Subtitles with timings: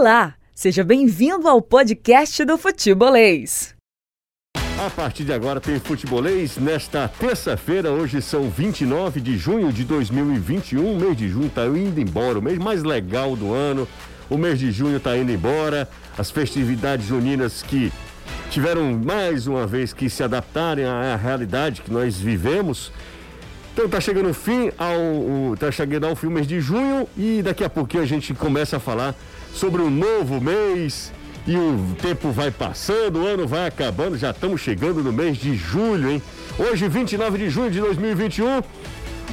[0.00, 3.74] Olá, seja bem-vindo ao podcast do Futebolês.
[4.56, 10.92] A partir de agora tem Futebolês nesta terça-feira, hoje são 29 de junho de 2021,
[10.92, 13.88] o mês de junho está indo embora, o mês mais legal do ano,
[14.30, 17.92] o mês de junho está indo embora, as festividades juninas que
[18.50, 22.92] tiveram mais uma vez que se adaptarem à realidade que nós vivemos.
[23.72, 27.42] Então tá chegando o fim ao, tá chegando ao fim o mês de junho e
[27.42, 29.12] daqui a pouquinho a gente começa a falar
[29.54, 31.12] sobre um novo mês
[31.46, 35.56] e o tempo vai passando, o ano vai acabando, já estamos chegando no mês de
[35.56, 36.22] julho, hein?
[36.58, 38.62] Hoje, 29 de junho de 2021.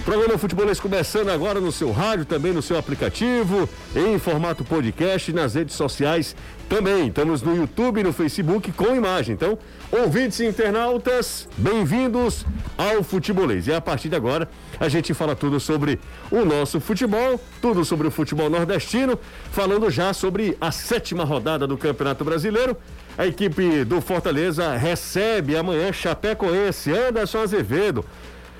[0.05, 5.55] Programa Futebolês começando agora no seu rádio, também no seu aplicativo, em formato podcast, nas
[5.55, 6.35] redes sociais
[6.69, 7.07] também.
[7.07, 9.33] Estamos no YouTube e no Facebook com imagem.
[9.33, 9.57] Então,
[9.91, 12.45] ouvintes e internautas, bem-vindos
[12.77, 13.67] ao Futebolês.
[13.67, 14.49] E a partir de agora,
[14.79, 15.99] a gente fala tudo sobre
[16.31, 19.19] o nosso futebol, tudo sobre o futebol nordestino,
[19.51, 22.75] falando já sobre a sétima rodada do Campeonato Brasileiro.
[23.17, 28.05] A equipe do Fortaleza recebe amanhã Chapecoense, Anderson Azevedo.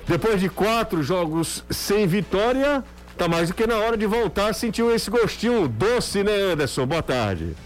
[0.06, 2.82] Depois de quatro jogos sem vitória,
[3.18, 4.54] tá mais do que na hora de voltar.
[4.54, 6.86] Sentiu esse gostinho doce, né, Anderson?
[6.86, 7.56] Boa tarde.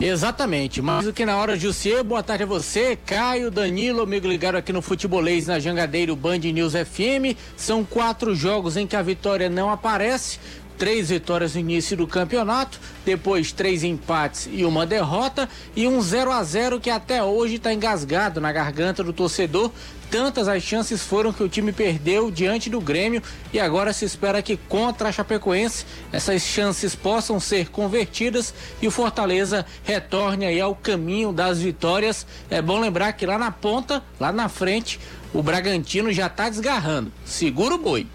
[0.00, 4.56] Exatamente, mais do que na hora, Jussier, boa tarde a você, Caio, Danilo, amigo ligado
[4.56, 7.38] aqui no Futebolês na Jangadeiro Band News FM.
[7.56, 10.40] São quatro jogos em que a vitória não aparece
[10.76, 16.32] três vitórias no início do campeonato, depois três empates e uma derrota e um 0
[16.32, 19.70] a 0 que até hoje está engasgado na garganta do torcedor.
[20.14, 23.20] Tantas as chances foram que o time perdeu diante do Grêmio
[23.52, 28.92] e agora se espera que contra a Chapecoense essas chances possam ser convertidas e o
[28.92, 32.24] Fortaleza retorne aí ao caminho das vitórias.
[32.48, 35.00] É bom lembrar que lá na ponta, lá na frente,
[35.32, 37.10] o Bragantino já está desgarrando.
[37.24, 38.06] Segura o boi.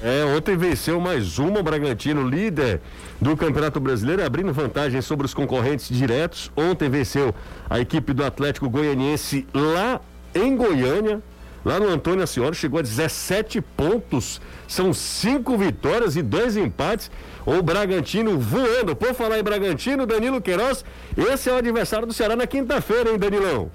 [0.00, 2.80] É, ontem venceu mais uma o Bragantino, líder
[3.20, 6.52] do Campeonato Brasileiro, abrindo vantagem sobre os concorrentes diretos.
[6.56, 7.34] Ontem venceu
[7.68, 10.00] a equipe do Atlético Goianiense lá
[10.34, 11.20] em Goiânia,
[11.64, 14.40] lá no Antônio Senhora, chegou a 17 pontos.
[14.66, 17.10] São cinco vitórias e dois empates.
[17.44, 18.94] O Bragantino voando.
[18.94, 20.84] Por falar em Bragantino, Danilo Queiroz,
[21.16, 23.70] esse é o adversário do Ceará na quinta-feira, hein, Danilão?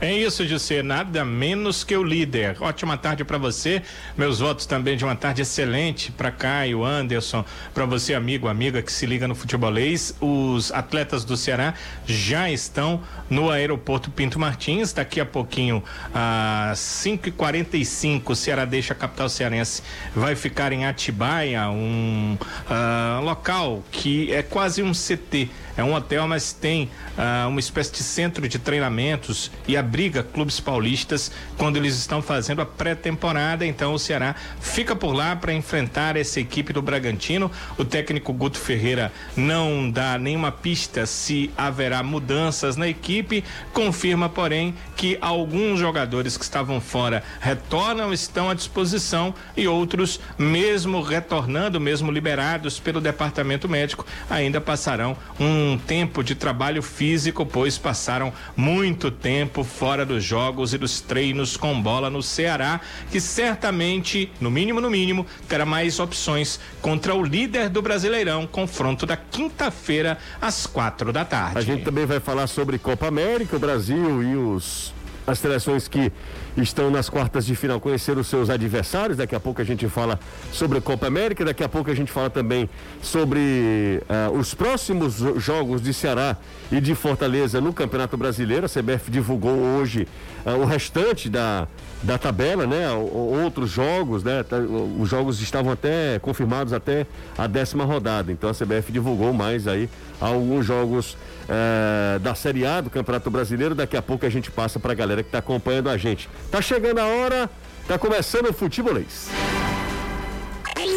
[0.00, 2.56] É isso de ser nada menos que o líder.
[2.58, 3.82] Ótima tarde para você.
[4.16, 7.44] Meus votos também de uma tarde excelente para Caio, Anderson,
[7.74, 10.14] para você, amigo, amiga que se liga no futebolês.
[10.18, 11.74] Os atletas do Ceará
[12.06, 14.94] já estão no aeroporto Pinto Martins.
[14.94, 15.84] Daqui a pouquinho,
[16.14, 19.82] às 5h45, o Ceará deixa a capital cearense.
[20.16, 25.50] Vai ficar em Atibaia, um uh, local que é quase um CT.
[25.80, 30.60] É um hotel, mas tem uh, uma espécie de centro de treinamentos e abriga clubes
[30.60, 33.64] paulistas quando eles estão fazendo a pré-temporada.
[33.64, 37.50] Então o Ceará fica por lá para enfrentar essa equipe do Bragantino.
[37.78, 43.42] O técnico Guto Ferreira não dá nenhuma pista se haverá mudanças na equipe.
[43.72, 51.00] Confirma, porém, que alguns jogadores que estavam fora retornam, estão à disposição e outros, mesmo
[51.00, 58.32] retornando, mesmo liberados pelo departamento médico, ainda passarão um tempo de trabalho físico, pois passaram
[58.56, 64.50] muito tempo fora dos jogos e dos treinos com bola no Ceará, que certamente, no
[64.50, 70.66] mínimo, no mínimo, terá mais opções contra o líder do Brasileirão, confronto da quinta-feira às
[70.66, 71.58] quatro da tarde.
[71.58, 74.92] A gente também vai falar sobre Copa América, o Brasil e os
[75.30, 76.12] as seleções que
[76.56, 79.16] estão nas quartas de final conhecer os seus adversários.
[79.16, 80.18] Daqui a pouco a gente fala
[80.52, 82.68] sobre a Copa América, daqui a pouco a gente fala também
[83.00, 86.36] sobre uh, os próximos jogos de Ceará
[86.70, 88.66] e de Fortaleza no Campeonato Brasileiro.
[88.66, 90.06] A CBF divulgou hoje
[90.44, 91.68] uh, o restante da,
[92.02, 92.90] da tabela, né?
[92.90, 94.42] Outros jogos, né?
[94.42, 97.06] Tá, os jogos estavam até confirmados até
[97.38, 98.32] a décima rodada.
[98.32, 99.88] Então a CBF divulgou mais aí
[100.20, 101.16] alguns jogos
[101.50, 103.74] uh, da Série A do Campeonato Brasileiro.
[103.74, 106.30] Daqui a pouco a gente passa para a galera que está acompanhando a gente.
[106.50, 107.50] Tá chegando a hora,
[107.86, 109.28] tá começando o futebolês.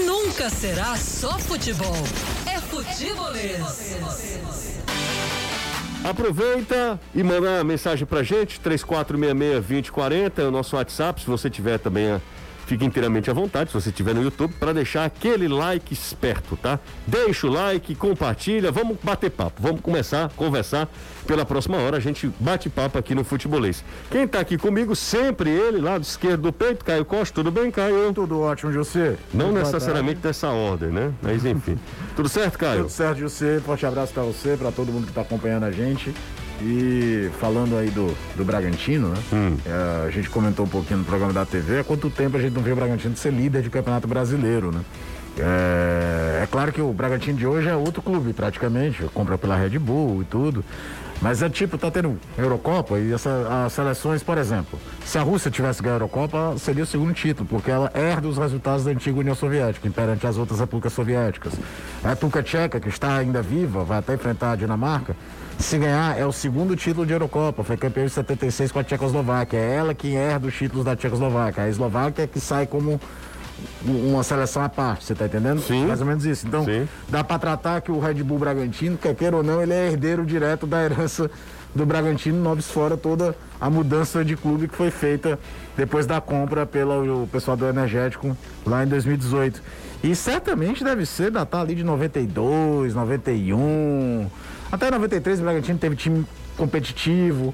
[0.05, 1.95] Nunca será só futebol.
[2.45, 3.61] É futebolês.
[6.03, 11.77] Aproveita e manda uma mensagem pra gente, 3466-2040, é o nosso WhatsApp, se você tiver
[11.77, 12.19] também
[12.65, 16.79] Fique inteiramente à vontade, se você estiver no YouTube, para deixar aquele like esperto, tá?
[17.05, 20.87] Deixa o like, compartilha, vamos bater papo, vamos começar a conversar.
[21.27, 23.83] Pela próxima hora a gente bate papo aqui no Futebolês.
[24.09, 27.35] Quem está aqui comigo, sempre ele, lado esquerdo do peito, Caio Costa.
[27.35, 28.13] Tudo bem, Caio?
[28.13, 29.15] Tudo ótimo, José.
[29.33, 30.27] Não Boa necessariamente tarde.
[30.27, 31.13] dessa ordem, né?
[31.21, 31.77] Mas enfim.
[32.15, 32.81] Tudo certo, Caio?
[32.81, 33.59] Tudo certo, José.
[33.59, 36.13] Forte abraço para você, para todo mundo que está acompanhando a gente.
[36.61, 39.17] E falando aí do, do Bragantino, né?
[39.33, 39.57] Hum.
[39.65, 42.53] É, a gente comentou um pouquinho no programa da TV, há quanto tempo a gente
[42.53, 44.81] não vê o Bragantino ser líder de campeonato brasileiro, né?
[45.37, 49.03] É, é claro que o Bragantino de hoje é outro clube, praticamente.
[49.13, 50.63] Compra pela Red Bull e tudo.
[51.21, 55.49] Mas é tipo, tá tendo Eurocopa e essa, as seleções, por exemplo, se a Rússia
[55.49, 59.19] tivesse ganho a Eurocopa, seria o segundo título, porque ela herda os resultados da antiga
[59.19, 61.53] União Soviética, perante as outras repúblicas soviéticas.
[62.03, 65.15] A Tuca Tcheca, que está ainda viva, vai até enfrentar a Dinamarca,
[65.59, 67.63] se ganhar, é o segundo título de Eurocopa.
[67.63, 69.57] Foi campeão em 76 com a Tchecoslováquia.
[69.57, 71.63] É ela que herda os títulos da Tchecoslováquia.
[71.63, 72.99] A Eslováquia é que sai como
[73.85, 75.61] uma seleção à parte, você tá entendendo?
[75.61, 75.85] Sim.
[75.85, 76.47] Mais ou menos isso.
[76.47, 76.87] Então, Sim.
[77.07, 80.25] dá para tratar que o Red Bull Bragantino, quer queira ou não, ele é herdeiro
[80.25, 81.29] direto da herança
[81.73, 85.39] do Bragantino, noves fora toda a mudança de clube que foi feita
[85.75, 88.35] depois da compra pelo pessoal do Energético
[88.65, 89.61] lá em 2018.
[90.03, 94.27] E certamente deve ser datar ali de 92, 91,
[94.73, 96.25] até 93 o Bragantino teve time
[96.57, 97.53] competitivo.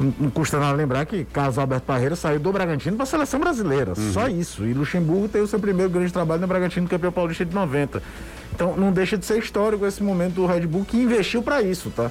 [0.00, 3.38] Não, não custa nada lembrar que Carlos Alberto Parreira saiu do Bragantino para a seleção
[3.38, 3.94] brasileira.
[3.94, 4.66] Só isso.
[4.66, 8.02] E Luxemburgo teve o seu primeiro grande trabalho no Bragantino, campeão paulista de 90.
[8.52, 11.88] Então não deixa de ser histórico esse momento do Red Bull que investiu para isso,
[11.90, 12.10] tá?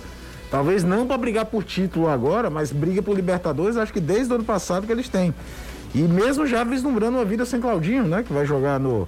[0.50, 4.36] Talvez não para brigar por título agora, mas briga por Libertadores, acho que desde o
[4.36, 5.36] ano passado que eles têm.
[5.94, 8.24] E mesmo já vislumbrando uma vida sem Claudinho, né?
[8.24, 9.06] Que vai jogar no,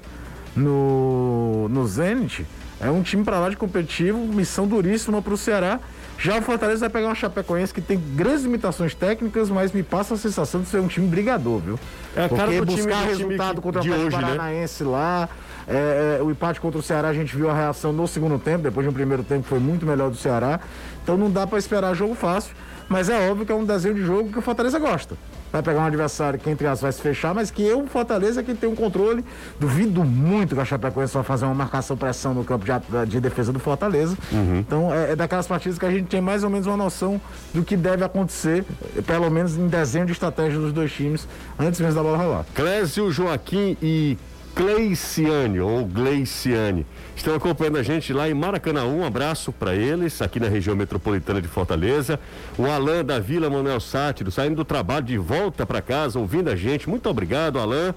[0.54, 2.46] no, no Zenit.
[2.80, 5.80] É um time para lá de competitivo, missão duríssima para o Ceará.
[6.20, 10.14] Já o Fortaleza vai pegar uma Chapecoense que tem grandes limitações técnicas, mas me passa
[10.16, 11.80] a sensação de ser um time brigador, viu?
[12.16, 14.28] É a cara Porque time- buscar time resultado que- contra o Atlético né?
[14.28, 15.30] Paranaense lá,
[15.68, 18.64] é, é, o empate contra o Ceará, a gente viu a reação no segundo tempo,
[18.64, 20.60] depois de um primeiro tempo que foi muito melhor do Ceará.
[21.04, 22.56] Então não dá para esperar jogo fácil,
[22.90, 25.16] mas é óbvio que é um desenho de jogo que o Fortaleza gosta.
[25.52, 28.44] Vai pegar um adversário que, entre aspas, vai se fechar, mas que eu, o Fortaleza,
[28.44, 29.24] quem tem um controle.
[29.60, 33.60] Duvido muito que a Chapecoense só fazer uma marcação-pressão no campo de, de defesa do
[33.60, 34.18] Fortaleza.
[34.60, 37.20] Então, é, é daquelas partidas que a gente tem mais ou menos uma noção
[37.54, 38.66] do que deve acontecer,
[39.06, 41.28] pelo menos em desenho de estratégia dos dois times,
[41.58, 42.46] antes mesmo da bola rolar.
[42.54, 44.18] Clésio Joaquim e
[44.58, 46.84] Cleiciane, ou Gleiciane,
[47.16, 48.86] estão acompanhando a gente lá em Maracanã.
[48.86, 52.20] Um abraço para eles, aqui na região metropolitana de Fortaleza.
[52.58, 56.56] O Alain da Vila Manuel Sátiro, saindo do trabalho de volta para casa, ouvindo a
[56.56, 56.90] gente.
[56.90, 57.94] Muito obrigado, Alain.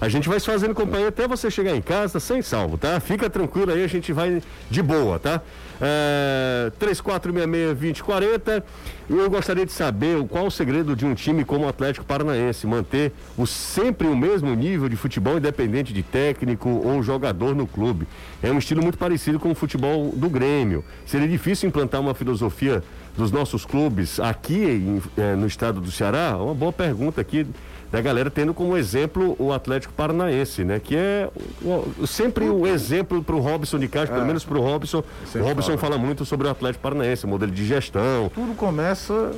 [0.00, 2.98] A gente vai se fazendo companhia até você chegar em casa sem salvo, tá?
[3.00, 5.40] Fica tranquilo aí, a gente vai de boa, tá?
[5.80, 8.62] É, 3466-2040.
[9.08, 13.12] Eu gostaria de saber qual o segredo de um time como o Atlético Paranaense manter
[13.36, 18.06] o, sempre o mesmo nível de futebol, independente de técnico ou jogador no clube.
[18.42, 20.84] É um estilo muito parecido com o futebol do Grêmio.
[21.06, 22.82] Seria difícil implantar uma filosofia
[23.16, 26.36] dos nossos clubes aqui em- eh, no estado do Ceará?
[26.36, 27.46] Uma boa pergunta aqui
[27.94, 30.80] da galera tendo como exemplo o Atlético Paranaense, né?
[30.82, 31.30] Que é
[31.62, 34.98] o- sempre o exemplo para o Robson de Castro, pelo menos para o Robson.
[34.98, 35.78] O Robson fala.
[35.78, 38.28] fala muito sobre o Atlético Paranaense, modelo de gestão.
[38.34, 39.30] Tudo começa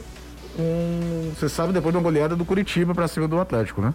[0.56, 3.92] com, você sabe, depois de uma goleada do Curitiba pra cima do Atlético, né?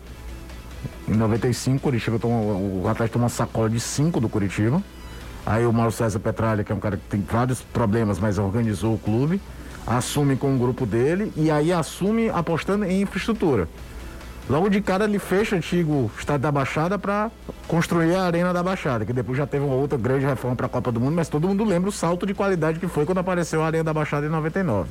[1.10, 4.80] Em 95, o Curitiba toma, o Atlético toma uma sacola de 5 do Curitiba.
[5.44, 8.94] Aí o Mauro César Petralha, que é um cara que tem vários problemas, mas organizou
[8.94, 9.42] o clube,
[9.88, 13.68] assume com o grupo dele e aí assume apostando em infraestrutura.
[14.52, 17.32] Logo de cara ele fecha o antigo estádio da Baixada para
[17.70, 20.70] construir a Arena da Baixada, que depois já teve uma outra grande reforma para a
[20.70, 23.64] Copa do Mundo, mas todo mundo lembra o salto de qualidade que foi quando apareceu
[23.64, 24.90] a Arena da Baixada em 99.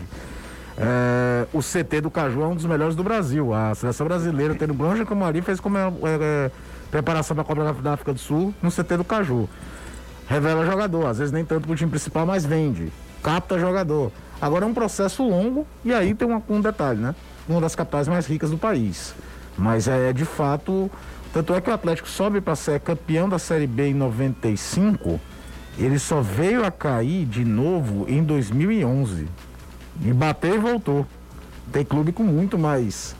[0.79, 3.53] É, o CT do Caju é um dos melhores do Brasil.
[3.53, 6.51] A seleção brasileira, tendo Granja Camari, fez como é, é,
[6.91, 9.47] preparação para a Copa da- África do Sul no CT do Caju.
[10.27, 12.91] Revela jogador, às vezes nem tanto pro time principal, mas vende.
[13.23, 14.11] Capta jogador.
[14.41, 17.15] Agora é um processo longo e aí tem uma- um detalhe, né?
[17.47, 19.15] Uma das capitais mais ricas do país.
[19.57, 20.91] Mas é de fato.
[21.33, 25.21] Tanto é que o Atlético sobe para ser campeão da Série B em 95.
[25.79, 29.29] Ele só veio a cair de novo em 2011.
[30.03, 31.07] E bateu e voltou.
[31.73, 33.15] Tem clube com muito mais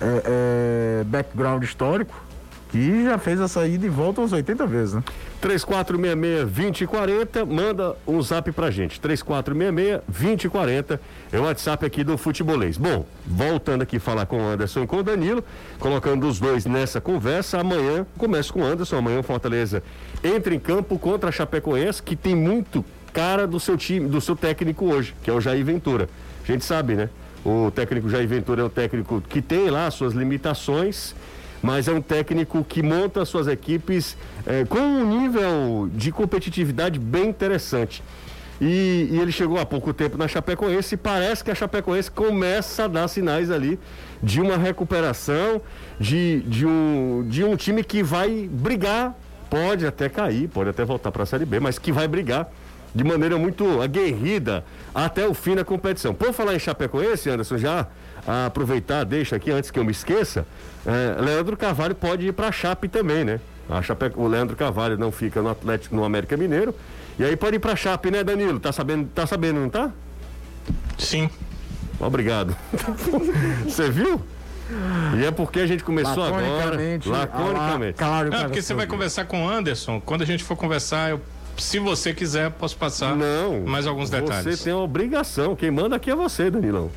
[0.00, 0.22] é,
[1.00, 2.14] é, background histórico
[2.70, 5.02] que já fez a saída e volta umas 80 vezes, né?
[5.42, 9.00] 3466-2040, manda um zap pra gente.
[9.00, 10.98] 3466-2040
[11.32, 12.76] é o WhatsApp aqui do Futebolês.
[12.76, 15.44] Bom, voltando aqui falar com o Anderson e com o Danilo,
[15.78, 19.82] colocando os dois nessa conversa, amanhã, começa com o Anderson, amanhã o Fortaleza
[20.22, 24.36] entra em campo contra a Chapecoense, que tem muito cara do seu time, do seu
[24.36, 26.08] técnico hoje, que é o Jair Ventura.
[26.42, 27.08] A gente sabe, né?
[27.44, 31.14] O técnico Jair Ventura é um técnico que tem lá suas limitações,
[31.62, 37.28] mas é um técnico que monta suas equipes eh, com um nível de competitividade bem
[37.28, 38.02] interessante.
[38.60, 42.84] E, e ele chegou há pouco tempo na Chapecoense e parece que a Chapecoense começa
[42.84, 43.78] a dar sinais ali
[44.22, 45.60] de uma recuperação,
[45.98, 49.16] de, de, um, de um time que vai brigar,
[49.48, 52.50] pode até cair, pode até voltar para a Série B, mas que vai brigar
[52.94, 56.12] de maneira muito aguerrida até o fim da competição.
[56.12, 57.86] Por falar em Chapecoense, Anderson, já
[58.46, 60.46] aproveitar, deixa aqui antes que eu me esqueça,
[60.86, 63.40] eh, Leandro Carvalho pode ir para a Chape também, né?
[63.68, 64.12] A Chape...
[64.16, 66.74] O Leandro Carvalho não fica no Atlético, no América Mineiro.
[67.18, 68.60] E aí pode ir pra Chape, né, Danilo?
[68.60, 69.90] Tá sabendo, tá sabendo, não tá?
[70.96, 71.28] Sim.
[72.00, 72.56] Obrigado.
[73.64, 74.20] Você viu?
[75.18, 76.46] E é porque a gente começou agora.
[76.46, 77.94] Laconicamente, Laconicamente.
[78.02, 80.00] ah, Claro, Não, cara, porque você vai conversar com o Anderson.
[80.04, 81.20] Quando a gente for conversar, eu,
[81.56, 83.62] se você quiser, eu posso passar Não.
[83.62, 84.58] mais alguns detalhes.
[84.58, 85.56] Você tem a obrigação.
[85.56, 86.90] Quem manda aqui é você, Danilão.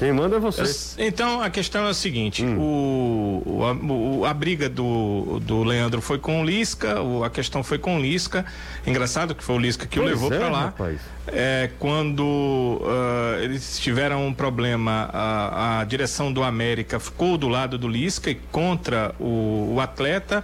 [0.00, 0.62] Quem manda é você.
[0.98, 2.56] Então a questão é a seguinte: Hum.
[2.58, 7.28] o, o- a, o- a briga do, do Leandro foi com o Lisca, o- a
[7.28, 8.46] questão foi com o Lisca.
[8.86, 10.60] Engraçado que foi o Lisca que o Pois levou é, pra lá.
[10.62, 10.98] rapaz.
[11.26, 17.76] É, quando ah, eles tiveram um problema, a, a direção do América ficou do lado
[17.76, 20.42] do Lisca e contra o, o atleta.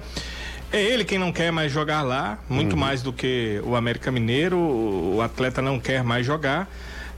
[0.70, 2.78] É ele quem não quer mais jogar lá, muito Uhum.
[2.80, 4.58] mais do que o América Mineiro.
[4.58, 6.68] O atleta não quer mais jogar.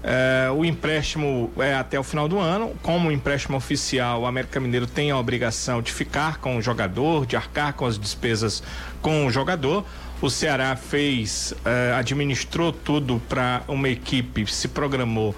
[0.02, 2.74] É, o empréstimo é até o final do ano.
[2.82, 7.36] Como empréstimo oficial, o América Mineiro tem a obrigação de ficar com o jogador, de
[7.36, 8.62] arcar com as despesas
[9.02, 9.84] com o jogador.
[10.20, 15.34] O Ceará fez, eh, administrou tudo para uma equipe, se programou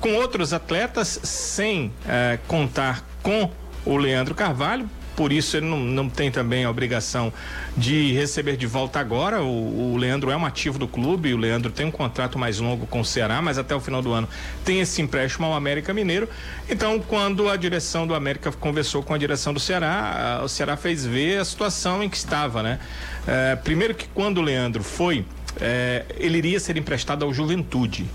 [0.00, 3.50] com outros atletas, sem eh, contar com
[3.84, 4.88] o Leandro Carvalho.
[5.16, 7.32] Por isso ele não, não tem também a obrigação
[7.76, 9.42] de receber de volta agora.
[9.42, 12.86] O, o Leandro é um ativo do clube, o Leandro tem um contrato mais longo
[12.86, 14.28] com o Ceará, mas até o final do ano
[14.64, 16.28] tem esse empréstimo ao América Mineiro.
[16.68, 21.04] Então, quando a direção do América conversou com a direção do Ceará, o Ceará fez
[21.04, 22.78] ver a situação em que estava, né?
[23.26, 25.24] Eh, primeiro que quando o Leandro foi
[25.60, 28.06] eh, ele iria ser emprestado ao Juventude.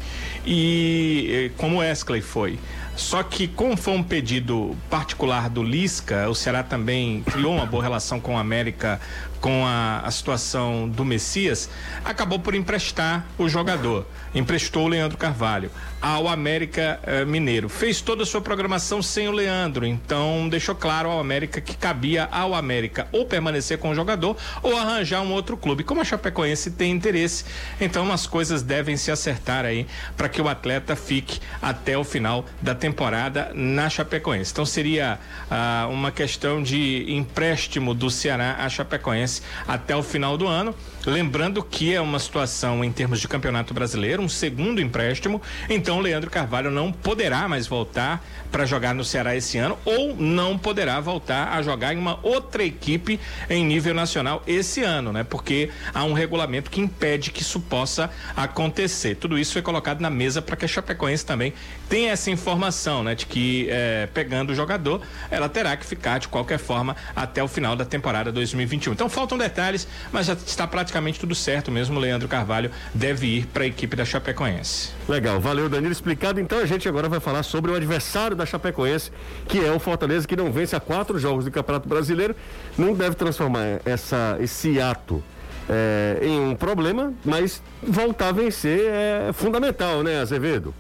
[0.46, 2.58] E como Wesley foi.
[2.98, 7.84] Só que, como foi um pedido particular do Lisca, o Ceará também criou uma boa
[7.84, 9.00] relação com o América,
[9.40, 11.70] com a, a situação do Messias,
[12.04, 14.06] acabou por emprestar o jogador.
[14.34, 17.70] Emprestou o Leandro Carvalho ao América eh, Mineiro.
[17.70, 22.28] Fez toda a sua programação sem o Leandro, então deixou claro ao América que cabia
[22.32, 25.84] ao América ou permanecer com o jogador ou arranjar um outro clube.
[25.84, 27.46] Como a Chapecoense tem interesse,
[27.82, 32.46] então as coisas devem se acertar aí para que o atleta fique até o final
[32.62, 34.52] da temporada na Chapecoense.
[34.52, 39.27] Então seria ah, uma questão de empréstimo do Ceará à Chapecoense
[39.68, 40.74] até o final do ano.
[41.08, 45.42] Lembrando que é uma situação em termos de campeonato brasileiro, um segundo empréstimo.
[45.70, 48.22] Então, Leandro Carvalho não poderá mais voltar
[48.52, 52.62] para jogar no Ceará esse ano ou não poderá voltar a jogar em uma outra
[52.62, 55.24] equipe em nível nacional esse ano, né?
[55.24, 59.16] Porque há um regulamento que impede que isso possa acontecer.
[59.16, 61.54] Tudo isso foi colocado na mesa para que a Chapecoense também
[61.88, 63.16] tenha essa informação, né?
[63.16, 67.48] De que eh, pegando o jogador, ela terá que ficar de qualquer forma até o
[67.48, 68.92] final da temporada 2021.
[68.92, 72.00] Então faltam detalhes, mas já está praticamente tudo certo mesmo.
[72.00, 74.92] Leandro Carvalho deve ir para a equipe da Chapecoense.
[75.08, 76.40] Legal, valeu Danilo explicado.
[76.40, 79.12] Então a gente agora vai falar sobre o adversário da Chapecoense,
[79.48, 82.36] que é o Fortaleza, que não vence há quatro jogos do Campeonato Brasileiro.
[82.78, 85.24] Não deve transformar essa, esse ato
[85.70, 90.74] eh, em um problema, mas voltar a vencer é fundamental, né, Azevedo?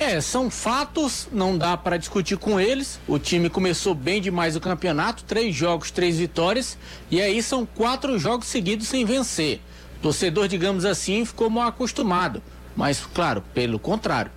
[0.00, 2.98] É, são fatos, não dá para discutir com eles.
[3.06, 6.78] O time começou bem demais o campeonato, três jogos, três vitórias,
[7.10, 9.60] e aí são quatro jogos seguidos sem vencer.
[10.00, 12.42] Torcedor, digamos assim, ficou mal acostumado,
[12.74, 14.30] mas claro, pelo contrário,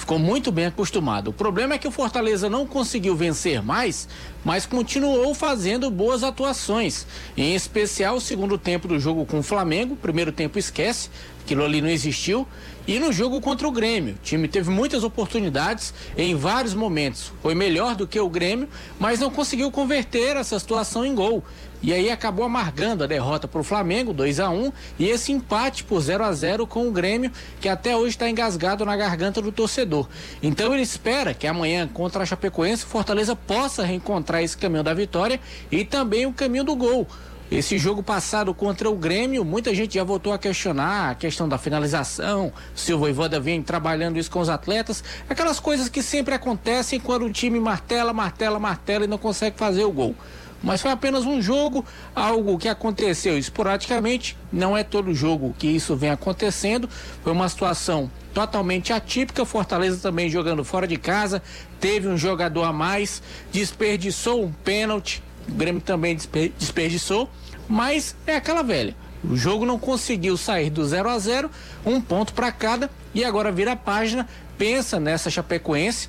[0.00, 1.28] ficou muito bem acostumado.
[1.28, 4.08] O problema é que o Fortaleza não conseguiu vencer mais,
[4.42, 7.06] mas continuou fazendo boas atuações.
[7.36, 11.10] Em especial o segundo tempo do jogo com o Flamengo, primeiro tempo esquece,
[11.44, 12.48] aquilo ali não existiu.
[12.86, 17.30] E no jogo contra o Grêmio, o time teve muitas oportunidades em vários momentos.
[17.42, 21.44] Foi melhor do que o Grêmio, mas não conseguiu converter essa situação em gol.
[21.82, 25.82] E aí acabou amargando a derrota para o Flamengo, 2 a 1 e esse empate
[25.84, 29.50] por 0 a 0 com o Grêmio, que até hoje está engasgado na garganta do
[29.50, 30.06] torcedor.
[30.42, 34.92] Então ele espera que amanhã contra a Chapecoense, o Fortaleza possa reencontrar esse caminho da
[34.92, 37.06] vitória e também o caminho do gol.
[37.50, 41.58] Esse jogo passado contra o Grêmio, muita gente já voltou a questionar a questão da
[41.58, 47.00] finalização, se o Voivoda vem trabalhando isso com os atletas, aquelas coisas que sempre acontecem
[47.00, 50.14] quando o time martela, martela, martela e não consegue fazer o gol.
[50.62, 55.96] Mas foi apenas um jogo, algo que aconteceu esporadicamente, não é todo jogo que isso
[55.96, 56.88] vem acontecendo,
[57.22, 61.42] foi uma situação totalmente atípica, Fortaleza também jogando fora de casa,
[61.80, 67.28] teve um jogador a mais, desperdiçou um pênalti, o Grêmio também desper- desperdiçou,
[67.68, 68.94] mas é aquela velha.
[69.24, 71.50] O jogo não conseguiu sair do 0 a 0
[71.84, 76.08] um ponto para cada, e agora vira a página, pensa nessa Chapecoense,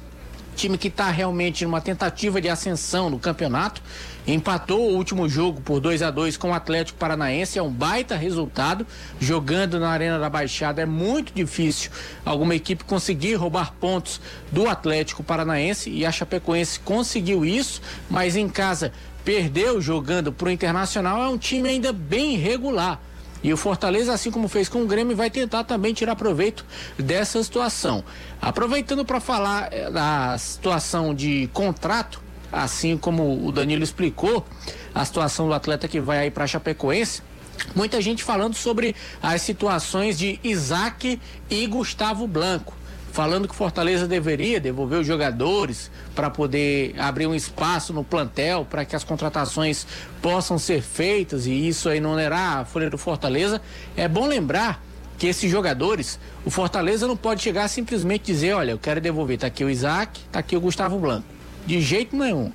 [0.55, 3.81] time que está realmente numa tentativa de ascensão no campeonato.
[4.27, 8.15] Empatou o último jogo por 2 a 2 com o Atlético Paranaense, é um baita
[8.15, 8.85] resultado.
[9.19, 11.89] Jogando na Arena da Baixada é muito difícil
[12.23, 18.47] alguma equipe conseguir roubar pontos do Atlético Paranaense e a Chapecoense conseguiu isso, mas em
[18.47, 18.91] casa
[19.25, 21.23] perdeu jogando para o Internacional.
[21.23, 23.01] É um time ainda bem irregular.
[23.43, 26.63] E o Fortaleza, assim como fez com o Grêmio, vai tentar também tirar proveito
[26.97, 28.03] dessa situação.
[28.39, 32.21] Aproveitando para falar eh, da situação de contrato,
[32.51, 34.45] assim como o Danilo explicou,
[34.93, 37.21] a situação do atleta que vai aí para Chapecoense.
[37.75, 42.81] Muita gente falando sobre as situações de Isaac e Gustavo Blanco
[43.11, 48.85] falando que Fortaleza deveria devolver os jogadores para poder abrir um espaço no plantel para
[48.85, 49.85] que as contratações
[50.21, 53.61] possam ser feitas e isso aí não era a folha do Fortaleza.
[53.95, 54.81] É bom lembrar
[55.17, 59.47] que esses jogadores, o Fortaleza não pode chegar simplesmente dizer, olha, eu quero devolver, tá
[59.47, 61.40] aqui o Isaac, tá aqui o Gustavo Blanco.
[61.65, 62.51] De jeito nenhum.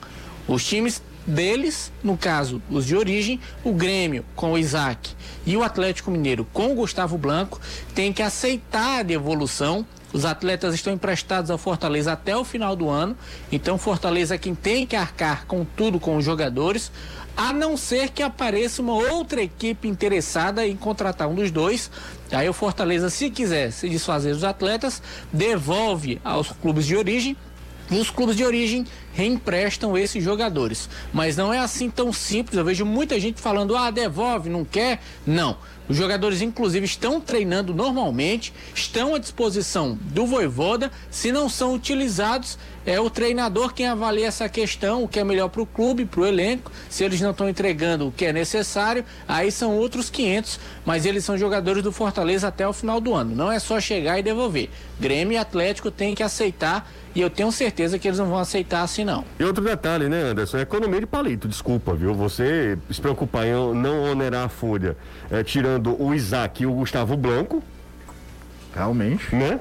[0.49, 5.11] Os times deles, no caso, os de origem, o Grêmio com o Isaac
[5.45, 7.61] e o Atlético Mineiro com o Gustavo Blanco,
[7.95, 12.89] tem que aceitar a devolução os atletas estão emprestados ao Fortaleza até o final do
[12.89, 13.15] ano,
[13.53, 16.91] então Fortaleza é quem tem que arcar com tudo com os jogadores,
[17.37, 21.91] a não ser que apareça uma outra equipe interessada em contratar um dos dois.
[22.33, 27.37] Aí o Fortaleza, se quiser se desfazer dos atletas, devolve aos clubes de origem
[27.91, 30.89] e os clubes de origem reemprestam esses jogadores.
[31.13, 32.59] Mas não é assim tão simples.
[32.59, 35.01] Eu vejo muita gente falando: ah, devolve, não quer.
[35.27, 35.57] Não.
[35.89, 40.91] Os jogadores, inclusive, estão treinando normalmente, estão à disposição do Voivoda.
[41.11, 45.49] Se não são utilizados, é o treinador quem avalia essa questão, o que é melhor
[45.49, 46.71] para o clube, para o elenco.
[46.89, 50.61] Se eles não estão entregando o que é necessário, aí são outros 500.
[50.85, 53.35] Mas eles são jogadores do Fortaleza até o final do ano.
[53.35, 54.71] Não é só chegar e devolver.
[55.01, 58.83] Grêmio e Atlético têm que aceitar e eu tenho certeza que eles não vão aceitar
[58.83, 59.25] assim, não.
[59.41, 60.59] E outro detalhe, né, Anderson?
[60.59, 62.15] É economia de palito, desculpa, viu?
[62.15, 64.97] Você se preocupar em não onerar a folha,
[65.31, 67.63] é, tirando o Isaac e o Gustavo Blanco.
[68.75, 69.35] Realmente.
[69.35, 69.59] Né?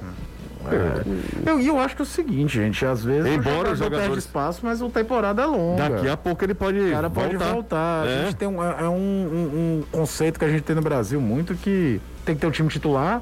[0.71, 1.49] É.
[1.51, 4.61] Eu, eu acho que é o seguinte, gente, às vezes Embora o jogador perde espaço,
[4.63, 5.89] mas a temporada é longa.
[5.89, 7.53] Daqui a pouco ele pode O cara pode voltar.
[7.53, 8.07] voltar.
[8.07, 8.19] É.
[8.21, 11.19] A gente tem um, é um, um- um conceito que a gente tem no Brasil
[11.21, 13.21] muito que tem que ter o time titular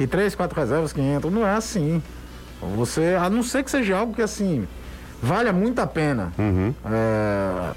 [0.00, 1.30] e três, quatro reservas que entram.
[1.30, 2.02] Não é assim.
[2.76, 4.66] Você, a não ser que seja algo que assim
[5.22, 6.32] valha muito a pena.
[6.38, 6.74] Uhum.
[6.90, 7.70] É,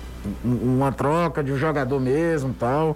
[0.45, 2.95] um- uma troca de um jogador mesmo tal.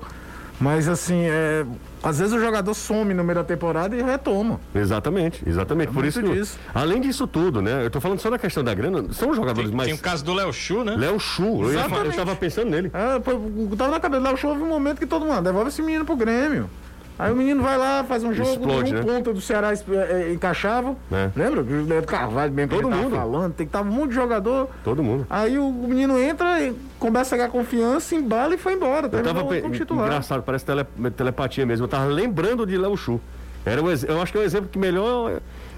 [0.59, 1.65] Mas assim, é,
[2.01, 4.59] às vezes o jogador some no meio da temporada e retoma.
[4.73, 5.89] Exatamente, exatamente.
[5.89, 6.41] É Por isso que,
[6.73, 7.85] além disso tudo, né?
[7.85, 9.89] Eu tô falando só da questão da grana, são os jogadores Tem, mais.
[9.89, 10.95] tem o caso do Léo Chu, né?
[10.95, 12.89] Léo Chu, eu, ia falar- eu tava pensando nele.
[12.93, 13.31] É, pô,
[13.75, 15.81] tava na cabeça lá, o show houve um momento que todo mundo, "Ah, devolve esse
[15.81, 16.69] menino pro Grêmio.
[17.17, 19.01] Aí o menino vai lá, faz um jogo, Explode, um né?
[19.03, 20.95] ponta do Ceará é, encaixava.
[21.11, 21.29] É.
[21.35, 21.61] Lembra?
[21.61, 23.15] O Carvalho mesmo que Todo mundo.
[23.15, 24.67] falando, tem que estar um monte de jogador.
[24.83, 25.25] Todo mundo.
[25.29, 29.09] Aí o, o menino entra, e começa a ganhar confiança, embala e foi embora.
[29.09, 30.07] Eu tava como titular.
[30.07, 31.85] engraçado, parece tele- telepatia mesmo.
[31.85, 33.19] Eu tava lembrando de Léo Chu.
[33.65, 35.31] Era o ex- eu acho que é o exemplo que melhor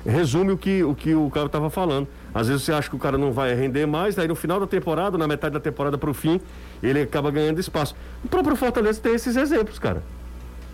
[0.05, 2.07] eh, resume o que o, que o cara tava falando.
[2.33, 4.67] Às vezes você acha que o cara não vai render mais, aí no final da
[4.67, 6.41] temporada, na metade da temporada pro fim,
[6.83, 7.95] ele acaba ganhando espaço.
[8.25, 10.01] O próprio Fortaleza tem esses exemplos, cara.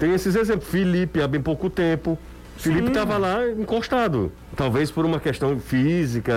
[0.03, 0.67] Tem esses exemplos.
[0.67, 2.19] Felipe, há bem pouco tempo.
[2.57, 4.33] Felipe estava lá encostado.
[4.53, 6.33] Talvez por uma questão física,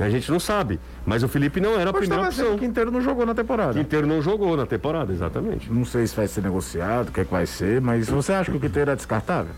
[0.00, 0.80] a gente não sabe.
[1.06, 2.58] Mas o Felipe não era a Mas primeira opção.
[2.58, 3.74] que inteiro não jogou na temporada.
[3.74, 5.72] Quinteiro não jogou na temporada, exatamente.
[5.72, 8.50] Não sei se vai ser negociado, o que é que vai ser, mas você acha
[8.50, 9.52] que o Quinteiro é descartável?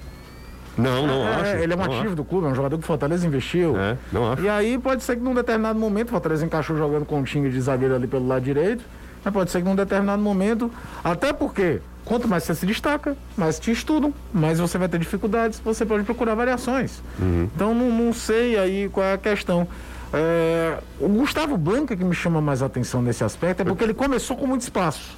[0.76, 1.56] Não, não É, acho.
[1.62, 2.14] ele é um ativo acho.
[2.16, 3.74] do clube, é um jogador que o Fortaleza investiu.
[3.78, 4.42] É, não acho.
[4.42, 7.48] E aí pode ser que num determinado momento, o Fortaleza encaixou jogando com o time
[7.50, 8.84] de zagueiro ali pelo lado direito,
[9.24, 10.70] mas pode ser que num determinado momento,
[11.02, 15.60] até porque quanto mais você se destaca, mais te estudam, mais você vai ter dificuldades,
[15.64, 17.02] você pode procurar variações.
[17.18, 17.48] Uhum.
[17.54, 19.66] Então não, não sei aí qual é a questão.
[20.12, 24.36] É, o Gustavo Blanca que me chama mais atenção nesse aspecto é porque ele começou
[24.36, 25.16] com muito espaço.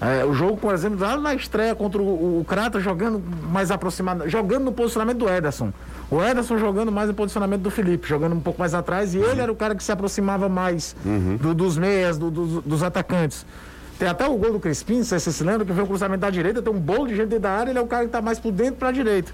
[0.00, 4.28] É, o jogo, por exemplo, lá na estreia contra o, o Crata jogando mais aproximado,
[4.28, 5.72] jogando no posicionamento do Ederson.
[6.10, 9.40] O Ederson jogando mais no posicionamento do Felipe, jogando um pouco mais atrás, e ele
[9.40, 10.94] era o cara que se aproximava mais
[11.40, 13.46] do- dos meias, do- dos- dos atacantes.
[14.04, 16.60] Tem até o gol do Crispim, você se lembra, que veio o cruzamento da direita,
[16.60, 18.38] tem um bolo de gente dentro da área, ele é o cara que está mais
[18.38, 19.32] por dentro para a direita.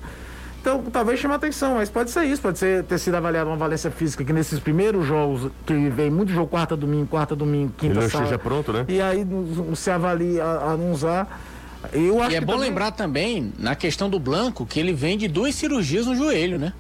[0.60, 3.90] Então, talvez chame atenção, mas pode ser isso, pode ser ter sido avaliado uma valência
[3.90, 7.94] física que nesses primeiros jogos, que vem muito jogo quarta, domingo, quarta, domingo, Ele quinta,
[7.94, 8.26] não sábado.
[8.26, 8.84] esteja pronto, né?
[8.86, 9.26] E aí
[9.74, 11.40] se avalia a, a não usar.
[11.92, 14.92] Eu acho E é que bom também lembrar também, na questão do Blanco, que ele
[14.92, 16.72] vem de duas cirurgias no joelho, né?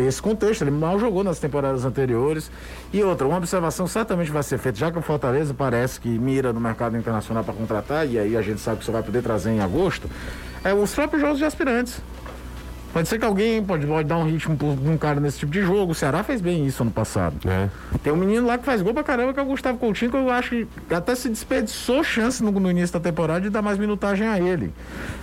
[0.00, 2.50] Tem esse contexto, ele mal jogou nas temporadas anteriores.
[2.90, 6.54] E outra, uma observação certamente vai ser feita, já que o Fortaleza parece que mira
[6.54, 9.50] no mercado internacional para contratar, e aí a gente sabe que só vai poder trazer
[9.50, 10.08] em agosto,
[10.64, 12.00] é os próprios jogos de aspirantes.
[12.92, 15.62] Pode ser que alguém pode, pode dar um ritmo pra um cara nesse tipo de
[15.62, 15.92] jogo.
[15.92, 17.36] O Ceará fez bem isso ano passado.
[17.48, 17.68] É.
[18.02, 20.16] Tem um menino lá que faz gol pra caramba, que é o Gustavo Coutinho, que
[20.16, 23.78] eu acho que até se desperdiçou chance no, no início da temporada de dar mais
[23.78, 24.72] minutagem a ele.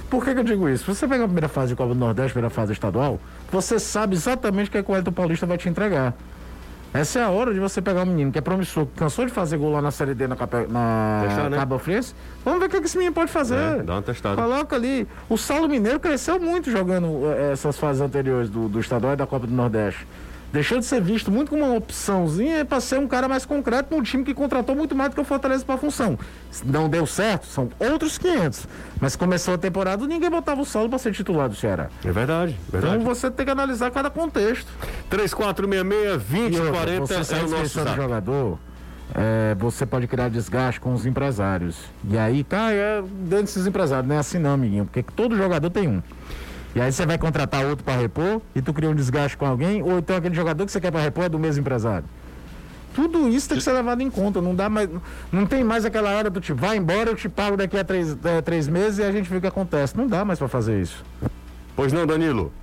[0.10, 0.86] Por que, que eu digo isso?
[0.93, 3.19] Você pegar a primeira fase de Copa do Nordeste, primeira fase estadual,
[3.51, 6.13] você sabe exatamente o que, é que o Elton Paulista vai te entregar.
[6.99, 9.31] Essa é a hora de você pegar um menino que é promissor, que cansou de
[9.31, 11.57] fazer gol lá na Série D na, Cape- na Testar, né?
[11.57, 12.13] Cabo Friense.
[12.43, 13.55] Vamos ver o que, que esse menino pode fazer.
[13.55, 14.41] É, dá uma testada.
[14.41, 15.07] Coloca ali.
[15.29, 19.27] O Saulo Mineiro cresceu muito jogando eh, essas fases anteriores do, do estadual e da
[19.27, 20.07] Copa do Nordeste.
[20.51, 24.01] Deixou de ser visto muito como uma opçãozinha para ser um cara mais concreto num
[24.01, 26.17] time que contratou muito mais do que o Fortaleza para a função.
[26.63, 28.65] Não deu certo, são outros 500.
[28.99, 31.89] Mas começou a temporada, ninguém botava o Saulo para ser titular do Ceará.
[32.03, 32.95] É verdade, verdade.
[32.95, 34.71] Então você tem que analisar cada contexto.
[35.12, 37.95] 3466-2040 você é o nosso zap.
[37.95, 38.57] jogador,
[39.13, 41.77] é, você pode criar desgaste com os empresários.
[42.10, 45.69] E aí, tá, é dentro desses empresários, não é assim não, amiguinho, porque todo jogador
[45.69, 46.01] tem um.
[46.78, 49.82] E aí você vai contratar outro para repor e tu cria um desgaste com alguém,
[49.82, 52.06] ou então aquele jogador que você quer para repor é do mesmo empresário.
[52.94, 54.40] Tudo isso tem que ser levado em conta.
[54.40, 54.88] Não dá mais.
[55.32, 58.16] Não tem mais aquela hora do tipo, vai embora, eu te pago daqui a três,
[58.24, 59.98] é, três meses e a gente vê o que acontece.
[59.98, 61.04] Não dá mais para fazer isso.
[61.76, 62.54] Pois não, Danilo?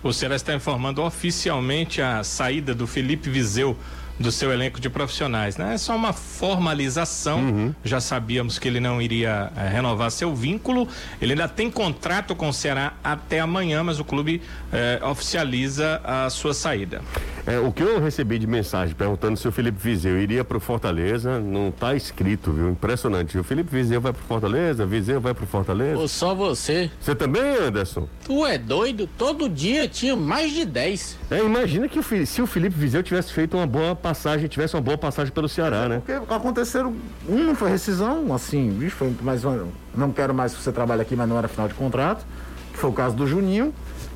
[0.00, 3.76] O Ceará está informando oficialmente a saída do Felipe Viseu
[4.20, 5.74] do seu elenco de profissionais, né?
[5.74, 7.74] É só uma formalização.
[7.82, 10.86] Já sabíamos que ele não iria eh, renovar seu vínculo.
[11.22, 16.28] Ele ainda tem contrato com o Ceará até amanhã, mas o clube eh, oficializa a
[16.28, 17.00] sua saída.
[17.46, 21.38] É, o que eu recebi de mensagem perguntando se o Felipe Viseu iria pro Fortaleza,
[21.40, 22.70] não tá escrito, viu?
[22.70, 23.38] Impressionante.
[23.38, 25.98] O Felipe Viseu vai pro Fortaleza, Viseu vai pro Fortaleza.
[25.98, 26.90] Ou só você.
[27.00, 28.08] Você também, Anderson?
[28.24, 29.08] Tu é doido?
[29.18, 31.18] Todo dia tinha mais de 10.
[31.30, 34.82] É, imagina que o se o Felipe Viseu tivesse feito uma boa passagem, tivesse uma
[34.82, 36.02] boa passagem pelo Ceará, né?
[36.04, 36.94] Porque aconteceram.
[37.28, 39.68] Um não foi rescisão, assim, bicho, foi mais uma.
[39.94, 42.24] Não quero mais que você trabalhe aqui, mas não era final de contrato.
[42.72, 43.72] Que foi o caso do Juninho.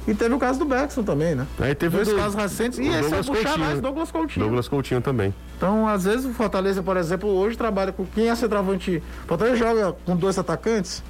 [0.06, 1.46] E teve o caso do Beckson também, né?
[1.58, 2.78] Aí teve Dois o do- casos recentes.
[2.78, 4.44] o E esse é puxar mais Douglas Coutinho.
[4.44, 5.34] Douglas Coutinho também.
[5.56, 9.02] Então, às vezes, o Fortaleza, por exemplo, hoje trabalha com quem é centroavante.
[9.24, 11.02] O Fortaleza joga com dois atacantes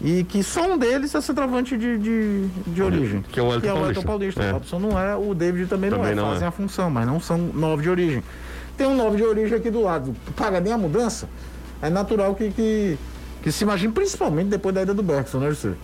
[0.00, 3.22] e que só um deles é centroavante de, de, de origem.
[3.22, 4.02] Que é o Wellington Paulista.
[4.02, 4.42] Paulista.
[4.42, 4.50] É.
[4.50, 6.14] O Robson não é, o David também, não Também é.
[6.16, 6.48] não Fazem é.
[6.48, 8.24] a função, mas não são nove de origem.
[8.76, 10.16] Tem um nove de origem aqui do lado.
[10.34, 11.28] Paga nem a mudança.
[11.80, 12.98] É natural que, que,
[13.42, 15.74] que se imagine, principalmente depois da ida do Bergson, né, José?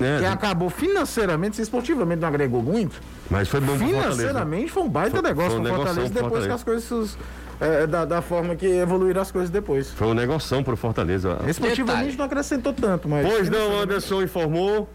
[0.00, 3.00] É, Que acabou financeiramente, se esportivamente não agregou muito.
[3.30, 3.76] mas foi bom.
[3.76, 6.54] Financeiramente foi um baita Foi- negócio foi um Fortaleza depois que Fortaleza.
[6.54, 7.18] as coisas.
[7.60, 9.90] é, da, da forma que evoluíram as coisas depois.
[9.90, 11.38] Foi um negoção pro Fortaleza.
[11.48, 12.16] Esportivamente Detalhe.
[12.16, 13.26] não acrescentou tanto, mas.
[13.26, 14.88] Pois não, Anderson informou.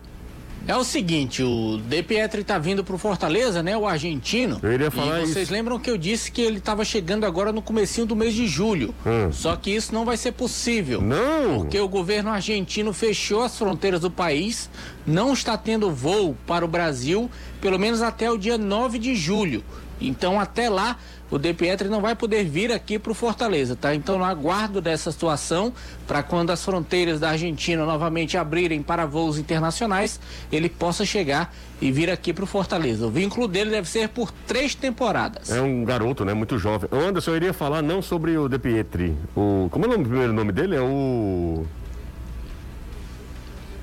[0.65, 3.75] É o seguinte, o De Pietri tá vindo pro Fortaleza, né?
[3.75, 4.59] O argentino.
[4.63, 5.53] Eu iria falar e vocês isso.
[5.53, 8.95] lembram que eu disse que ele tava chegando agora no comecinho do mês de julho.
[9.05, 9.29] Hum.
[9.31, 11.01] Só que isso não vai ser possível.
[11.01, 11.59] Não!
[11.59, 14.69] Porque o governo argentino fechou as fronteiras do país,
[15.05, 19.63] não está tendo voo para o Brasil, pelo menos até o dia 9 de julho.
[19.99, 20.97] Então, até lá,
[21.33, 23.93] o De Pietri não vai poder vir aqui para o Fortaleza, tá?
[23.95, 25.73] Então, no aguardo dessa situação,
[26.07, 30.19] para quando as fronteiras da Argentina novamente abrirem para voos internacionais,
[30.51, 33.07] ele possa chegar e vir aqui para o Fortaleza.
[33.07, 35.49] O vínculo dele deve ser por três temporadas.
[35.51, 36.33] É um garoto, né?
[36.33, 36.89] Muito jovem.
[36.91, 39.15] Anderson, eu iria falar não sobre o De Pietri.
[39.35, 40.75] O, como é o nome- o primeiro nome dele?
[40.75, 41.65] É o.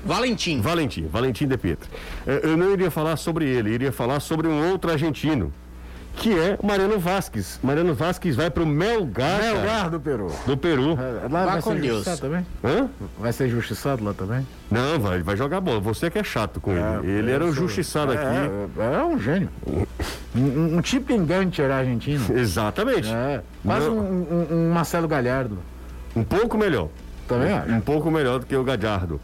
[0.03, 0.61] Valentim.
[0.61, 1.89] Valentim, Valentim De Pietri.
[2.25, 5.53] É, Eu não iria falar sobre ele, iria falar sobre um outro argentino,
[6.15, 7.59] que é o Mariano Vasquez.
[7.63, 10.31] Mariano Vasquez vai pro Melgar, cara, Melgar do Peru.
[10.45, 10.91] do Peru.
[10.99, 11.95] É, Lá vai com ser Deus.
[11.97, 12.45] justiçado também?
[12.63, 12.89] Hã?
[13.17, 14.45] Vai ser justiçado lá também?
[14.69, 15.79] Não, vai, vai jogar bola.
[15.79, 17.09] Você que é chato com ele.
[17.11, 18.23] Ele era o justiçado aqui.
[18.23, 19.49] É, é um gênio.
[20.35, 22.25] Um, um tipo engante era argentino.
[22.37, 23.11] Exatamente.
[23.11, 25.57] É, quase um, um- um Marcelo Galhardo.
[26.15, 26.89] Um pouco melhor.
[27.27, 27.71] Também acho.
[27.71, 29.19] Um pouco melhor do que o Gadiardo.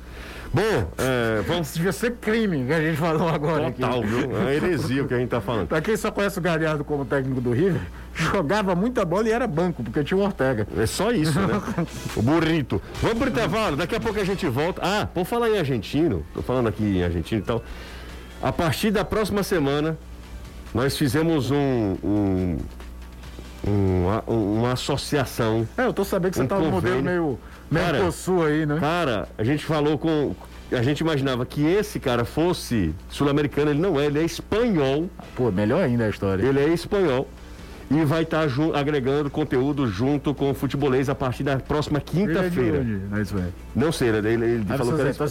[0.54, 1.74] Bom, é, vamos.
[1.74, 4.08] Devia ser crime que a gente falou agora Total, aqui.
[4.08, 4.22] viu?
[4.32, 5.68] É uma heresia o que a gente tá falando.
[5.68, 7.82] Pra quem só conhece o Galhardo como técnico do River,
[8.14, 10.68] jogava muita bola e era banco, porque tinha o Ortega.
[10.78, 11.62] É só isso, né?
[12.16, 12.82] o burrito.
[13.02, 14.82] Vamos pro intervalo, daqui a pouco a gente volta.
[14.84, 17.64] Ah, por falar em argentino, tô falando aqui em argentino e tal.
[18.42, 19.98] A partir da próxima semana,
[20.74, 21.96] nós fizemos um.
[22.04, 22.58] um
[23.66, 25.68] uma, uma associação.
[25.78, 27.40] É, eu tô sabendo que você Um tá no modelo convênio.
[27.70, 28.78] Meio Mercosul aí, né?
[28.80, 30.36] Cara, a gente falou com.
[30.72, 35.10] A gente imaginava que esse cara fosse sul-americano, ele não é, ele é espanhol.
[35.36, 36.44] Pô, melhor ainda a história.
[36.44, 37.28] Ele é espanhol.
[37.90, 42.86] e vai estar agregando conteúdo junto com o futebolês a partir da próxima quinta-feira.
[43.16, 43.54] É isso aí.
[43.74, 45.10] Não sei, ele, ele, ele falou que era.
[45.12, 45.28] Então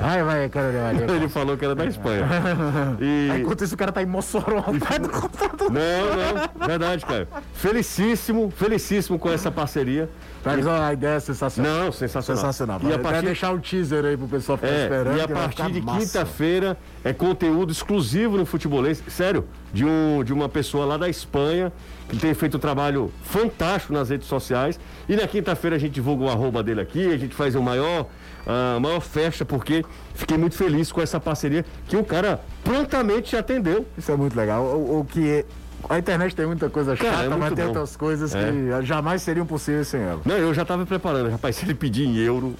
[0.00, 2.26] vai, vai, cara, ele falou que era da Espanha.
[3.00, 3.40] E...
[3.40, 4.64] enquanto isso, o cara tá em Mossoró.
[4.66, 7.28] Não, não, verdade, cara.
[7.54, 10.08] Felicíssimo, felicíssimo com essa parceria.
[10.46, 11.72] Mas a ideia é sensacional.
[11.72, 12.40] Não, sensacional.
[12.40, 12.80] Sensacional.
[12.84, 13.24] E a partir...
[13.24, 15.16] deixar o teaser aí pro pessoal ficar é, esperando.
[15.16, 19.02] E a partir de quinta-feira é conteúdo exclusivo no futebolês.
[19.08, 21.72] Sério, de, um, de uma pessoa lá da Espanha
[22.08, 24.78] que tem feito um trabalho fantástico nas redes sociais.
[25.08, 28.06] E na quinta-feira a gente divulga o arroba dele aqui, a gente faz o maior,
[28.46, 33.84] a maior festa, porque fiquei muito feliz com essa parceria que o cara prontamente atendeu.
[33.98, 34.62] Isso é muito legal.
[34.62, 35.44] O, o que é
[35.88, 37.70] a internet tem muita coisa chata, Cara, é mas tem bom.
[37.70, 38.50] outras coisas é.
[38.50, 40.20] que jamais seriam possíveis sem ela.
[40.24, 42.54] Não, eu já estava preparando, rapaz, se ele pedir em euro,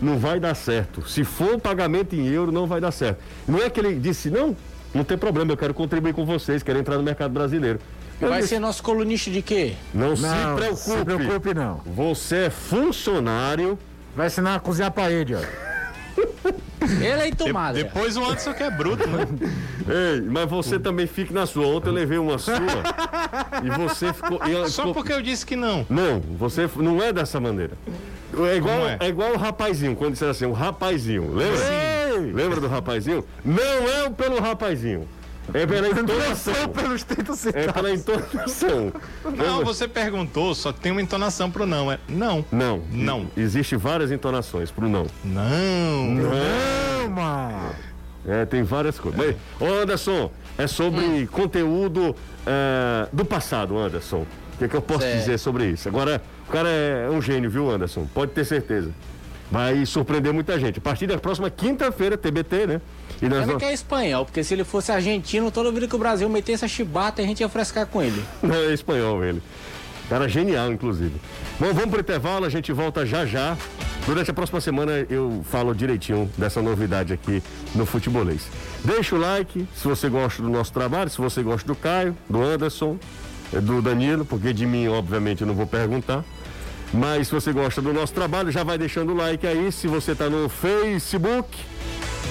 [0.00, 1.08] não vai dar certo.
[1.08, 3.18] Se for pagamento em euro, não vai dar certo.
[3.46, 4.56] Não é que ele disse, não,
[4.94, 7.78] não tem problema, eu quero contribuir com vocês, quero entrar no mercado brasileiro.
[8.20, 9.74] Vai ser nosso colunista de quê?
[9.94, 10.76] Não, não se preocupe.
[10.76, 11.80] Se preocupe, não.
[11.86, 13.78] Você é funcionário.
[14.14, 15.69] Vai ensinar a cozinhar parede, ó.
[16.80, 17.76] Ele é intomado.
[17.76, 19.26] De, depois o Anderson que é bruto, né?
[19.88, 21.66] Ei, mas você também fica na sua.
[21.66, 22.54] Ontem eu levei uma sua
[23.62, 24.40] e você ficou.
[24.46, 24.94] E Só ficou...
[24.94, 25.86] porque eu disse que não.
[25.88, 27.72] Não, você não é dessa maneira.
[28.48, 28.98] É igual, é?
[29.00, 29.08] é?
[29.08, 31.34] igual o rapazinho, quando disseram assim, o rapazinho.
[31.34, 31.58] Lembra?
[31.58, 32.32] Sim.
[32.32, 33.24] Lembra do rapazinho?
[33.44, 35.06] Não é pelo rapazinho.
[35.54, 36.68] É pela entonação.
[36.68, 38.92] pelos É pela entonação.
[39.36, 41.90] Não, você perguntou, só tem uma entonação pro não.
[41.90, 42.44] É não.
[42.50, 42.82] Não.
[42.90, 43.26] Não.
[43.36, 45.06] Existe várias entonações pro não.
[45.24, 46.06] Não.
[46.06, 47.74] Não, mano.
[48.26, 49.18] É, tem várias coisas.
[49.18, 51.26] Mas, ô Anderson, é sobre hum.
[51.26, 52.14] conteúdo
[52.46, 54.26] é, do passado, Anderson.
[54.54, 55.18] O que, é que eu posso certo.
[55.18, 55.88] dizer sobre isso?
[55.88, 58.06] Agora, o cara é um gênio, viu, Anderson?
[58.12, 58.90] Pode ter certeza.
[59.50, 60.78] Vai surpreender muita gente.
[60.78, 62.80] A partir da próxima quinta-feira, TBT, né?
[63.22, 63.62] E nós vamos...
[63.62, 66.68] que é espanhol, porque se ele fosse argentino, toda vida que o Brasil metesse a
[66.68, 68.24] chibata, a gente ia frescar com ele.
[68.42, 69.42] Não, é espanhol ele.
[70.08, 71.12] Cara genial, inclusive.
[71.58, 73.56] Bom, vamos pro intervalo, a gente volta já já.
[74.06, 77.40] Durante a próxima semana eu falo direitinho dessa novidade aqui
[77.74, 78.48] no Futebolês.
[78.84, 82.42] Deixa o like se você gosta do nosso trabalho, se você gosta do Caio, do
[82.42, 82.98] Anderson,
[83.62, 86.24] do Danilo, porque de mim, obviamente, eu não vou perguntar.
[86.92, 89.70] Mas se você gosta do nosso trabalho, já vai deixando o like aí.
[89.70, 91.56] Se você está no Facebook,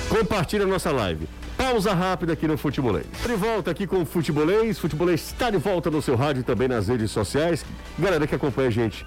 [0.10, 1.28] compartilha a nossa live.
[1.58, 3.06] Pausa rápida aqui no Futebolês.
[3.26, 4.80] De volta aqui com o Futebolês.
[4.80, 7.66] Futebolês está de volta no seu rádio e também nas redes sociais.
[7.98, 9.06] Galera que acompanha a gente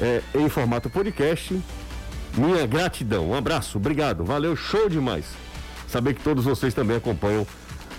[0.00, 1.60] é, em formato podcast,
[2.36, 3.30] minha gratidão.
[3.30, 5.26] Um abraço, obrigado, valeu, show demais.
[5.86, 7.46] Saber que todos vocês também acompanham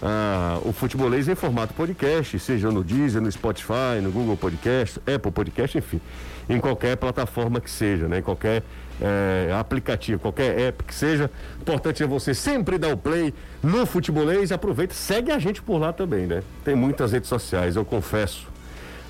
[0.01, 5.31] ah, o Futebolês em formato podcast, seja no Deezer, no Spotify, no Google Podcast, Apple
[5.31, 6.01] Podcast, enfim,
[6.49, 8.19] em qualquer plataforma que seja, né?
[8.19, 8.63] Em qualquer
[8.99, 11.29] é, aplicativo, qualquer app que seja.
[11.57, 14.51] O importante é você sempre dar o play no Futebolês.
[14.51, 16.41] Aproveita, segue a gente por lá também, né?
[16.65, 18.47] Tem muitas redes sociais, eu confesso.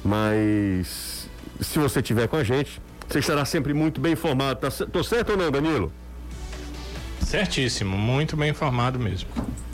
[0.04, 1.30] Mas
[1.62, 4.60] se você tiver com a gente, você estará sempre muito bem informado.
[4.60, 5.92] Tá, tô certo ou não, Danilo?
[7.32, 9.30] Certíssimo, muito bem informado mesmo.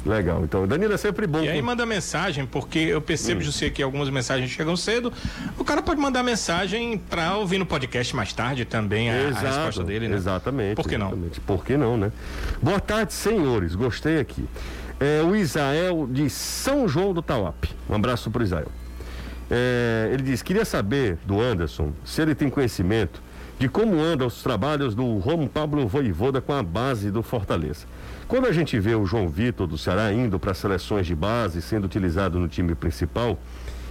[0.06, 1.42] Legal, então Danilo é sempre bom.
[1.42, 3.44] E aí manda mensagem, porque eu percebo, hum.
[3.44, 5.12] José, que algumas mensagens chegam cedo.
[5.58, 9.50] O cara pode mandar mensagem para ouvir no podcast mais tarde também a, Exato, a
[9.50, 10.18] resposta dele, né?
[10.18, 10.76] Exatamente.
[10.76, 11.08] Por que não?
[11.08, 11.40] Exatamente.
[11.40, 12.12] Por que não, né?
[12.62, 13.74] Boa tarde, senhores.
[13.74, 14.46] Gostei aqui.
[15.00, 17.66] É o Isael de São João do Tauap.
[17.90, 18.72] Um abraço para o Isael.
[19.50, 23.20] É, ele diz: queria saber do Anderson se ele tem conhecimento
[23.60, 27.86] de como andam os trabalhos do Romo Pablo Voivoda com a base do Fortaleza.
[28.28, 31.86] Quando a gente vê o João Vitor do Ceará indo para seleções de base, sendo
[31.86, 33.40] utilizado no time principal,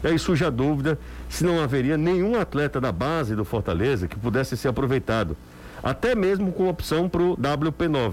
[0.05, 0.99] aí surge a dúvida
[1.29, 5.37] se não haveria nenhum atleta da base do Fortaleza que pudesse ser aproveitado,
[5.83, 8.13] até mesmo com opção para o WP9.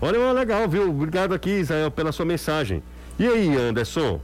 [0.00, 0.90] Olha, legal, viu?
[0.90, 2.82] Obrigado aqui, Israel, pela sua mensagem.
[3.18, 4.18] E aí, Anderson?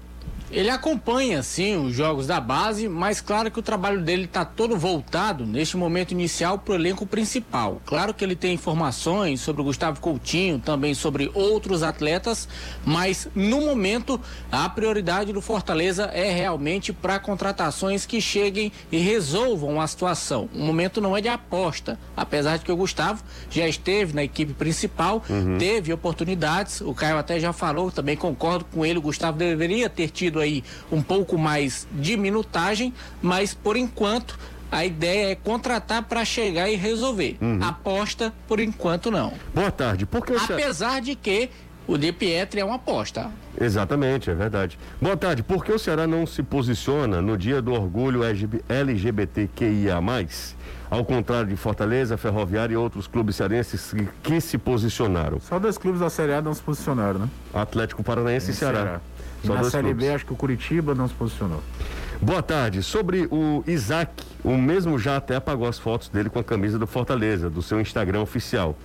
[0.50, 4.76] Ele acompanha, sim, os jogos da base, mas claro que o trabalho dele está todo
[4.76, 7.82] voltado, neste momento inicial, para o elenco principal.
[7.84, 12.48] Claro que ele tem informações sobre o Gustavo Coutinho, também sobre outros atletas,
[12.84, 19.80] mas no momento a prioridade do Fortaleza é realmente para contratações que cheguem e resolvam
[19.80, 20.48] a situação.
[20.54, 24.52] O momento não é de aposta, apesar de que o Gustavo já esteve na equipe
[24.52, 25.58] principal, uhum.
[25.58, 30.08] teve oportunidades, o Caio até já falou, também concordo com ele, o Gustavo deveria ter
[30.08, 30.45] tido aí
[30.90, 34.38] um pouco mais de minutagem, mas por enquanto
[34.70, 37.36] a ideia é contratar para chegar e resolver.
[37.40, 37.62] Uhum.
[37.62, 39.32] Aposta, por enquanto, não.
[39.54, 40.06] Boa tarde.
[40.06, 41.50] Porque Apesar de que
[41.86, 43.30] o De Pietri é uma aposta.
[43.60, 44.78] Exatamente, é verdade.
[45.00, 45.42] Boa tarde.
[45.42, 48.20] Por que o Ceará não se posiciona no dia do orgulho
[48.68, 49.96] LGBTQIA?
[50.90, 55.40] Ao contrário de Fortaleza, Ferroviária e outros clubes cearenses que, que se posicionaram.
[55.40, 57.28] Só dois clubes da Série A não se posicionaram, né?
[57.54, 58.82] Atlético Paranaense e, e Ceará.
[58.82, 59.00] Ceará.
[59.46, 60.06] Só na Série clubes.
[60.06, 61.62] B, acho que o Curitiba não se posicionou.
[62.20, 62.82] Boa tarde.
[62.82, 66.86] Sobre o Isaac, o mesmo já até apagou as fotos dele com a camisa do
[66.86, 68.76] Fortaleza, do seu Instagram oficial.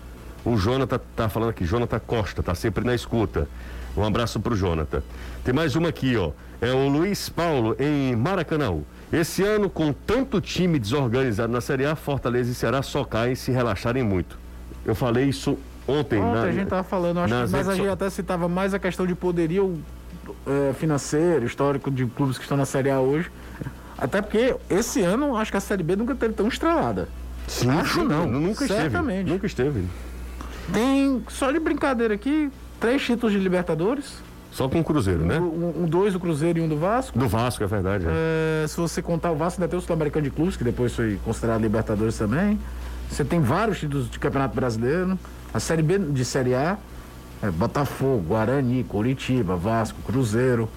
[0.43, 3.47] O Jonathan tá falando aqui, Jonathan Costa, tá sempre na escuta.
[3.95, 5.01] Um abraço pro Jonathan.
[5.43, 6.31] Tem mais uma aqui, ó.
[6.59, 8.79] É o Luiz Paulo, em Maracanã.
[9.11, 13.51] Esse ano, com tanto time desorganizado na Série A, Fortaleza e Ceará só caem se
[13.51, 14.37] relaxarem muito.
[14.85, 16.19] Eu falei isso ontem.
[16.19, 19.05] Ontem na, a gente tava falando, acho mas a gente até citava mais a questão
[19.05, 19.81] de poderio
[20.47, 23.31] é, financeiro, histórico de clubes que estão na Série A hoje.
[23.97, 27.07] Até porque esse ano acho que a Série B nunca teve tão estrelada.
[27.47, 29.17] Sim, Acho não, Nunca certamente.
[29.19, 29.31] esteve.
[29.31, 29.83] Nunca esteve.
[30.73, 32.49] Tem, só de brincadeira aqui,
[32.79, 34.13] três títulos de Libertadores.
[34.51, 35.39] Só com o Cruzeiro, né?
[35.39, 37.17] Um, um dois do Cruzeiro e um do Vasco.
[37.17, 38.05] Do Vasco, é verdade.
[38.07, 38.63] é.
[38.63, 41.19] É, se você contar o Vasco, ainda tem o Sul-Americano de Clubes, que depois foi
[41.23, 42.59] considerado Libertadores também.
[43.09, 45.17] Você tem vários títulos de Campeonato Brasileiro.
[45.53, 46.77] A Série B de Série A,
[47.41, 50.69] é, Botafogo, Guarani, Curitiba, Vasco, Cruzeiro.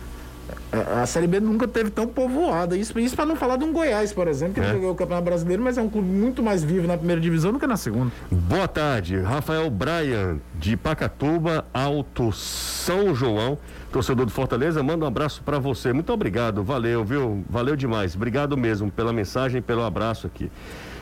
[0.71, 2.77] É, a Série B nunca teve tão povoada.
[2.77, 4.73] Isso, isso para não falar de um Goiás, por exemplo, que É.
[4.75, 7.59] ganhou o Campeonato Brasileiro, mas é um clube muito mais vivo na primeira divisão do
[7.59, 8.13] que na segunda.
[8.31, 13.57] Boa tarde, Rafael Bryan, de Pacatuba, Alto São João,
[13.91, 15.93] torcedor do Fortaleza, manda um abraço para você.
[15.95, 17.43] Muito obrigado, valeu, viu?
[17.49, 18.15] Valeu demais.
[18.15, 20.51] Obrigado mesmo pela mensagem e pelo abraço aqui.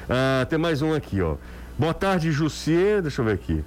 [0.08, 1.34] Ah, tem mais um aqui, ó.
[1.78, 3.64] Boa tarde, Jussier, deixa eu ver aqui.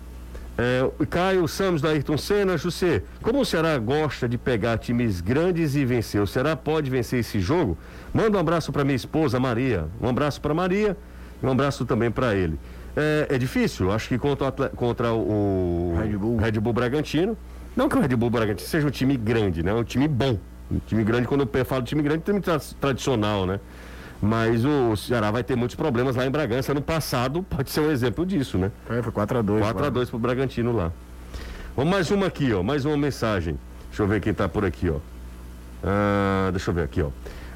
[0.57, 5.75] É, Caio Samos da Ayrton Senna, José, como o Ceará gosta de pegar times grandes
[5.75, 7.77] e vencer, o Ceará pode vencer esse jogo?
[8.13, 10.95] Manda um abraço para minha esposa Maria, um abraço para Maria
[11.43, 12.57] e um abraço também para ele.
[12.95, 15.93] É, é difícil, acho que contra, contra o
[16.39, 16.71] Red Bull.
[16.71, 17.37] Bragantino,
[17.75, 19.73] não que o Red Bull Bragantino seja um time grande, né?
[19.73, 20.39] Um time bom.
[20.71, 23.59] Um time grande, quando eu falo time grande, time tra- tradicional, né?
[24.21, 26.73] Mas o Ceará vai ter muitos problemas lá em Bragança.
[26.73, 28.71] No passado, pode ser um exemplo disso, né?
[28.89, 29.61] É, foi 4x2.
[29.61, 30.91] 4x2 pro Bragantino lá.
[31.75, 32.63] Vamos mais uma aqui, ó.
[32.63, 33.59] Mais uma mensagem.
[33.89, 34.97] Deixa eu ver quem tá por aqui, ó.
[35.83, 37.09] Ah, deixa eu ver aqui, ó.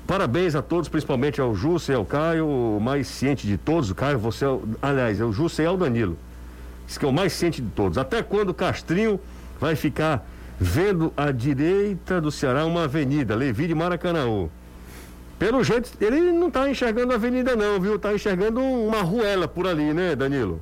[0.05, 3.91] Parabéns a todos, principalmente ao Jussa e ao Caio, o mais ciente de todos.
[3.91, 6.17] O Caio, você é o, aliás, é o Jussa e ao Danilo.
[6.87, 7.97] Esse que é o mais ciente de todos.
[7.97, 9.19] Até quando o Castrinho
[9.59, 10.27] vai ficar
[10.59, 14.49] vendo à direita do Ceará uma avenida, Levi de Maracanã.
[15.39, 17.97] Pelo jeito, ele não tá enxergando a avenida não, viu?
[17.97, 20.61] Tá enxergando uma ruela por ali, né, Danilo?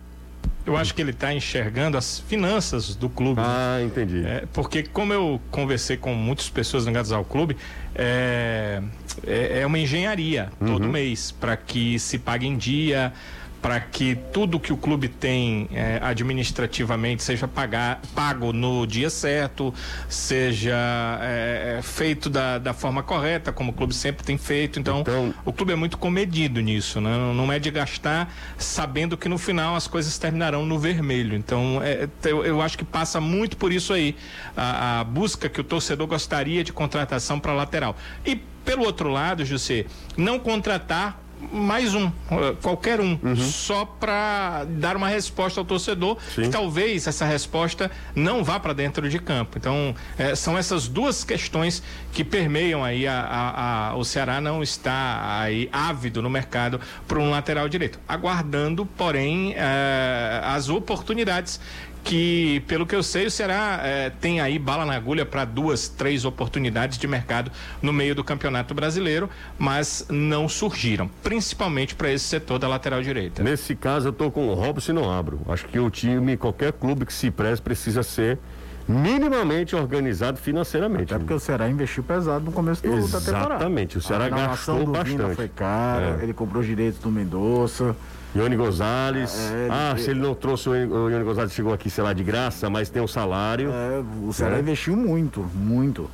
[0.68, 3.42] Eu acho que ele está enxergando as finanças do clube.
[3.44, 4.24] Ah, entendi.
[4.26, 7.56] É, porque como eu conversei com muitas pessoas ligadas ao clube,
[7.96, 8.82] é,
[9.26, 13.13] é, é uma engenharia todo mês para que se pague em dia,
[13.62, 19.74] para que tudo que o clube tem é, administrativamente seja pagar, pago no dia certo,
[20.08, 20.76] seja
[21.22, 24.80] é, é, feito da, da forma correta, como o clube sempre tem feito.
[24.80, 27.10] Então, Então- o clube é muito comedido nisso, né?
[27.10, 31.36] Não- Não é de gastar sabendo que no final as coisas terminarão no vermelho.
[31.36, 31.80] Então,
[32.24, 34.15] eu, eu acho que passa muito por isso aí,
[34.56, 37.96] a, a busca que o torcedor gostaria de contratação para lateral.
[38.26, 39.86] E pelo outro lado, José,
[40.17, 46.43] não contratar mais um, eh, qualquer um, só para dar uma resposta ao torcedor, Sim.
[46.43, 49.58] que talvez essa resposta não vá para dentro de campo.
[49.58, 54.63] Então, eh, são essas duas questões que permeiam aí a, a- a- o Ceará não
[54.63, 61.60] está aí ávido no mercado por um lateral direito, aguardando, porém, eh, as oportunidades
[62.04, 65.88] que, pelo que eu sei, o Ceará eh, tem aí bala na agulha para duas,
[65.90, 69.30] três oportunidades de mercado no meio do Campeonato Brasileiro,
[69.60, 73.44] mas não surgiram, principalmente para esse setor da lateral direita.
[73.44, 75.42] Nesse caso, eu tô com o Robson e não abro.
[75.50, 78.40] Acho que o time, qualquer clube que se preze, precisa ser
[78.88, 81.14] minimamente organizado financeiramente.
[81.14, 83.56] Até porque o Ceará investiu pesado no começo do, da temporada.
[83.56, 85.36] Exatamente, o Ceará gastou do Vina bastante.
[85.36, 86.24] foi cara, É.
[86.24, 87.96] ele comprou os direitos do Mendonça.
[88.38, 89.36] Ione Gonzalez.
[89.52, 92.23] É, ah, ele- se ele não trouxe o Ione- Gonzalez, chegou aqui, sei lá, de
[92.23, 93.71] graça, mas tem um salário.
[93.71, 94.60] É, o Ceará É.
[94.60, 96.10] investiu muito, muito.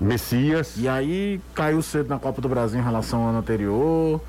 [0.00, 0.74] Messias.
[0.76, 4.20] E aí caiu cedo na Copa do Brasil em relação ao ano anterior.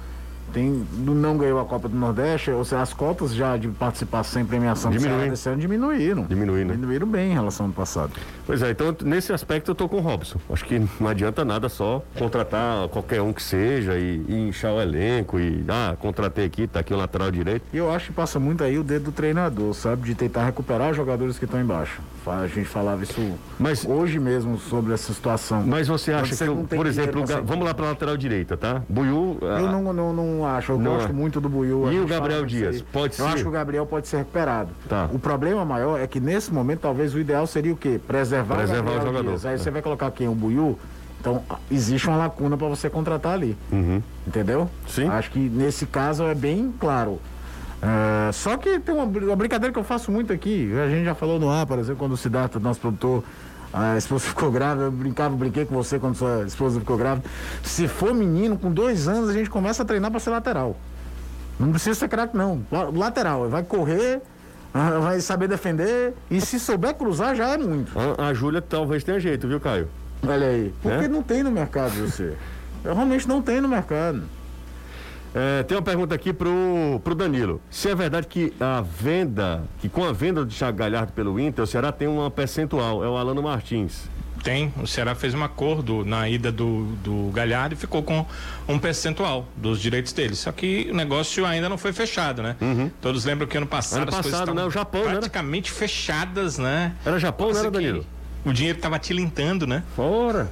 [0.53, 4.45] Tem, não ganhou a Copa do Nordeste, ou seja, as cotas já de participar sem
[4.45, 4.91] premiação.
[4.99, 6.23] Ceará desse ano diminuíram.
[6.23, 6.71] Diminuíram?
[6.71, 8.11] Diminuíram bem em relação ao ano passado.
[8.45, 10.39] Pois é, então nesse aspecto eu tô com o Robson.
[10.51, 14.81] Acho que não adianta nada só contratar qualquer um que seja e, e inchar o
[14.81, 17.63] elenco e ah, contratei aqui, tá aqui o lateral direito.
[17.73, 20.03] E eu acho que passa muito aí o dedo do treinador, sabe?
[20.03, 22.01] De tentar recuperar os jogadores que estão embaixo.
[22.25, 23.19] A gente falava isso
[23.57, 25.63] Mas- hoje mesmo sobre essa situação.
[25.65, 28.83] Mas você acha que, tem por exemplo, pra vamos lá para lateral direita, tá?
[28.87, 29.37] Buiu.
[29.41, 31.13] Eu ah, não, não, não acho, eu Não gosto é.
[31.13, 31.91] muito do Buiu.
[31.91, 32.81] E o Gabriel Dias?
[32.81, 33.33] Pode Eu ser?
[33.33, 34.69] acho que o Gabriel pode ser recuperado.
[34.87, 35.09] Tá.
[35.13, 37.99] O problema maior é que nesse momento talvez o ideal seria o quê?
[38.07, 39.29] Preservar, Preservar o Gabriel o jogador.
[39.29, 39.45] Dias.
[39.45, 39.57] Aí É.
[39.57, 40.27] você vai colocar quem?
[40.27, 40.77] O Buiu?
[41.19, 43.57] Então existe uma lacuna para você contratar ali.
[43.71, 44.01] Uhum.
[44.25, 44.69] Entendeu?
[44.87, 45.07] Sim.
[45.09, 47.19] Acho que nesse caso é bem claro.
[47.81, 50.71] É, só que tem uma, uma brincadeira que eu faço muito aqui.
[50.77, 53.23] A gente já falou no ar, por exemplo, quando o Siddhartha, nosso produtor,
[53.73, 57.27] A esposa ficou grávida, eu brincava, brinquei com você quando sua esposa ficou grávida.
[57.63, 60.75] Se for menino, com dois anos, a gente começa a treinar para ser lateral.
[61.59, 62.61] Não precisa ser craque, não.
[62.71, 64.21] La- Lateral, vai correr,
[64.73, 67.91] ah, vai saber defender, e se souber cruzar, já é muito.
[68.17, 69.87] A, a Júlia talvez tenha jeito, viu, Caio?
[70.25, 70.73] Olha aí.
[70.81, 71.07] Porque É?
[71.07, 72.33] não tem no mercado, você.
[72.83, 74.23] Realmente não tem no mercado.
[75.33, 77.61] É, tem uma pergunta aqui pro, pro Danilo.
[77.69, 81.63] Se é verdade que a venda, que com a venda do Thiago Galhardo pelo Inter,
[81.63, 84.09] o Ceará tem uma percentual, é o Alano Martins.
[84.43, 88.25] Tem, o Ceará fez um acordo na ida do, do Galhardo e ficou com
[88.69, 90.33] um percentual dos direitos dele.
[90.33, 92.55] Só que o negócio ainda não foi fechado, né?
[93.01, 94.03] Todos lembram que ano passado, Uhum.
[94.07, 94.63] Ano as coisas passado, né?
[94.63, 95.11] O Japão, né?
[95.11, 96.93] praticamente fechadas, né?
[97.05, 98.05] Era Japão, não Quase era, que Danilo?
[98.45, 99.83] O dinheiro estava tilintando, né?
[99.93, 100.49] Fora.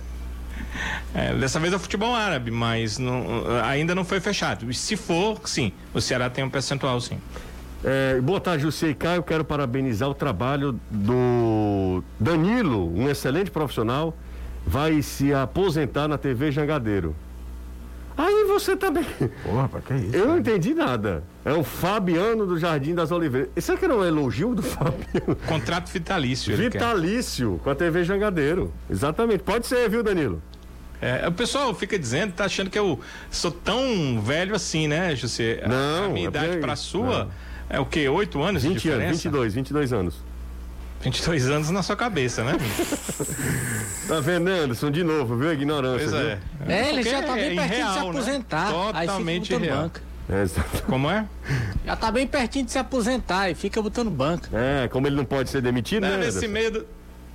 [1.15, 4.69] É, dessa vez é o futebol árabe, mas não- ainda não foi fechado.
[4.69, 7.17] E se for, sim, o Ceará tem um percentual, sim.
[7.83, 9.23] É, boa tarde, José e Caio.
[9.23, 14.15] Quero parabenizar o trabalho do Danilo, um excelente profissional.
[14.65, 17.15] Vai se aposentar na TV Jangadeiro.
[18.17, 19.05] Aí você também.
[19.43, 20.15] Porra, rapaz, que isso?
[20.15, 21.23] Eu não entendi nada.
[21.45, 23.49] É o Fabiano do Jardim das Oliveiras.
[23.57, 25.35] Será que era um elogio do Fabiano?
[25.47, 26.51] Contrato vitalício.
[26.51, 26.79] ele quer.
[26.79, 28.73] Vitalício com a TV Jangadeiro.
[28.89, 29.43] Exatamente.
[29.43, 30.41] Pode ser, viu, Danilo?
[31.01, 35.61] É, o pessoal fica dizendo, tá achando que eu sou tão velho assim, né, José?
[35.63, 37.31] A- Não, A minha é idade porque- pra sua não.
[37.69, 38.07] é o quê?
[38.09, 39.13] Oito anos 20 de anos, diferença?
[39.29, 40.15] 22, 22 anos.
[41.01, 42.53] 22 anos na sua cabeça, né?
[44.07, 44.89] Tá vendo, Anderson?
[44.89, 45.49] De novo, viu?
[45.49, 46.09] A ignorância.
[46.09, 46.39] pois é.
[46.67, 48.09] É, ele Porque já tá bem é pertinho de se né?
[48.09, 48.67] aposentar.
[48.93, 49.83] aí Totalmente fica botando irreal.
[49.83, 50.01] banca.
[50.29, 50.37] viu?
[50.37, 50.83] É, exato.
[50.83, 51.25] Como é?
[51.85, 54.49] Já tá bem pertinho de se aposentar e fica botando banca.
[54.53, 56.11] É, como ele não pode ser demitido, né?
[56.11, 56.85] Não, nesse meio do.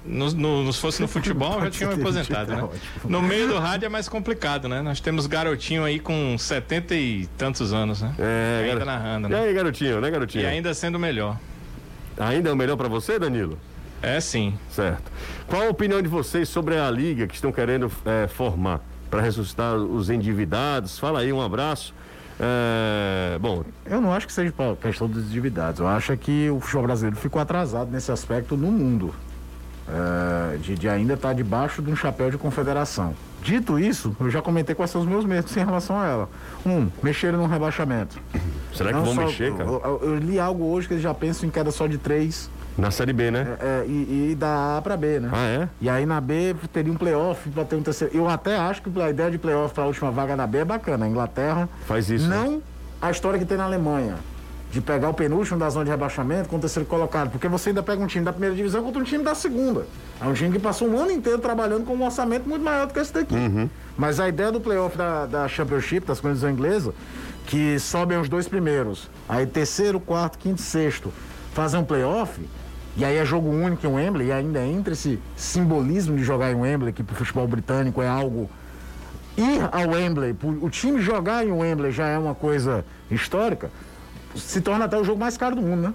[0.04, 2.68] No, no, se fosse no futebol, já tinha me aposentado, né?
[3.04, 4.82] No meio do rádio é mais complicado, né?
[4.82, 8.12] Nós temos garotinho aí com 70 e tantos anos, né?
[8.18, 9.40] É, ainda garo- narrando, E né?
[9.40, 10.42] aí, garotinho, né, garotinho?
[10.42, 11.38] E ainda sendo melhor.
[12.18, 13.56] Ainda é o melhor pra você, Danilo?
[14.02, 14.54] É sim.
[14.68, 15.10] Certo.
[15.46, 19.76] Qual a opinião de vocês sobre a liga que estão querendo é, formar para ressuscitar
[19.76, 20.98] os endividados?
[20.98, 21.94] Fala aí, um abraço.
[22.40, 25.78] É, bom, Eu não acho que seja pra questão dos endividados.
[25.78, 29.14] Eu acho é que o futebol brasileiro ficou atrasado nesse aspecto no mundo.
[29.88, 33.14] É, de, de ainda estar debaixo de um chapéu de confederação.
[33.42, 36.28] Dito isso, eu já comentei quais são os meus medos em relação a ela.
[36.64, 38.16] Um, mexeram no rebaixamento.
[38.72, 39.68] será que Não vão só- mexer, cara?
[39.68, 42.92] Eu, eu- li algo hoje que eles já pensam em queda só de três Na
[42.92, 43.56] Série B, né?
[43.60, 45.28] é, e, e da A para B, né?
[45.32, 45.68] Ah, é?
[45.80, 48.16] E aí na B teria um playoff para ter um terceiro.
[48.16, 50.64] Eu até acho que a ideia de playoff para a última vaga na B é
[50.64, 51.04] bacana.
[51.04, 52.28] A Inglaterra Faz isso.
[52.28, 52.36] né?
[52.36, 52.62] não
[53.00, 54.14] a história que tem na Alemanha.
[54.72, 57.30] De pegar o penúltimo da zona de rebaixamento com o terceiro colocado.
[57.30, 59.86] Porque você ainda pega um time da primeira divisão contra um time da segunda.
[60.20, 62.92] É um time que passou um ano inteiro trabalhando com um orçamento muito maior do
[62.92, 63.34] que esse daqui.
[63.96, 66.94] Mas a ideia do playoff da, da Championship, das coisas inglesas,
[67.46, 69.10] que sobem os dois primeiros.
[69.28, 71.12] Aí terceiro, quarto, quinto, sexto.
[71.52, 72.40] Fazer um playoff.
[72.96, 74.28] E aí é jogo único em Wembley.
[74.28, 78.48] E ainda entra esse simbolismo de jogar em Wembley, que pro futebol britânico é algo
[79.36, 83.70] ir ao Wembley, o time jogar em Wembley já é uma coisa histórica,
[84.36, 85.94] se torna até o jogo mais caro do mundo, né?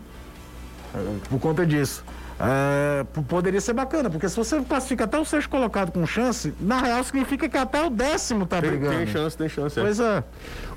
[0.95, 2.03] É, Por conta disso.
[2.39, 6.79] É, poderia ser bacana, porque se você classifica até o sexto colocado com chance, na
[6.79, 8.95] real significa que até o décimo tá Tem, brigando.
[8.95, 9.79] tem chance, tem chance.
[9.79, 9.81] É.
[9.81, 10.23] Pois é.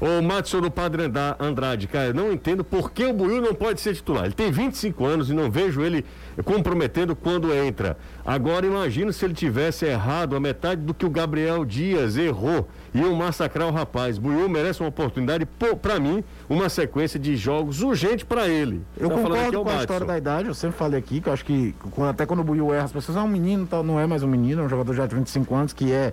[0.01, 1.03] Ô, Matson do Padre
[1.39, 4.25] Andrade, cara, eu não entendo por que o Buiu não pode ser titular.
[4.25, 6.03] Ele tem 25 anos e não vejo ele
[6.47, 7.99] comprometendo quando entra.
[8.25, 12.69] Agora imagino se ele tivesse errado a metade do que o Gabriel Dias errou.
[12.95, 14.19] Iam massacrar o rapaz.
[14.19, 18.83] Buiu merece uma oportunidade, pô, pra mim, uma sequência de jogos urgente pra ele.
[18.99, 21.29] Eu Tá é concordo o com a história da idade, eu sempre falei aqui, que
[21.29, 23.83] eu acho que quando- até quando o Buiu erra, as pessoas, ah, um menino, tal,
[23.83, 26.13] não é mais um menino, é um jogador já de 25 anos, que é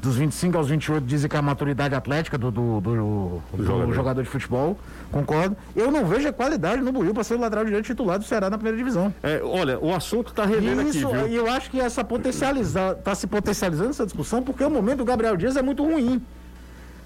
[0.00, 3.92] dos 25 aos 28, dizem que é a maturidade atlética do, do, do- do jogador.
[3.94, 4.22] jogador.
[4.22, 4.78] de futebol,
[5.10, 5.56] concordo.
[5.74, 8.50] Eu não vejo a qualidade no Buiu para ser o lateral direito titular do Ceará
[8.50, 9.12] na primeira divisão.
[9.22, 11.28] É, olha, o assunto tá rendendo E aqui, viu?
[11.28, 15.04] e eu acho que essa potencializar, tá se potencializando essa discussão, porque o momento do
[15.04, 16.22] Gabriel Dias é muito ruim.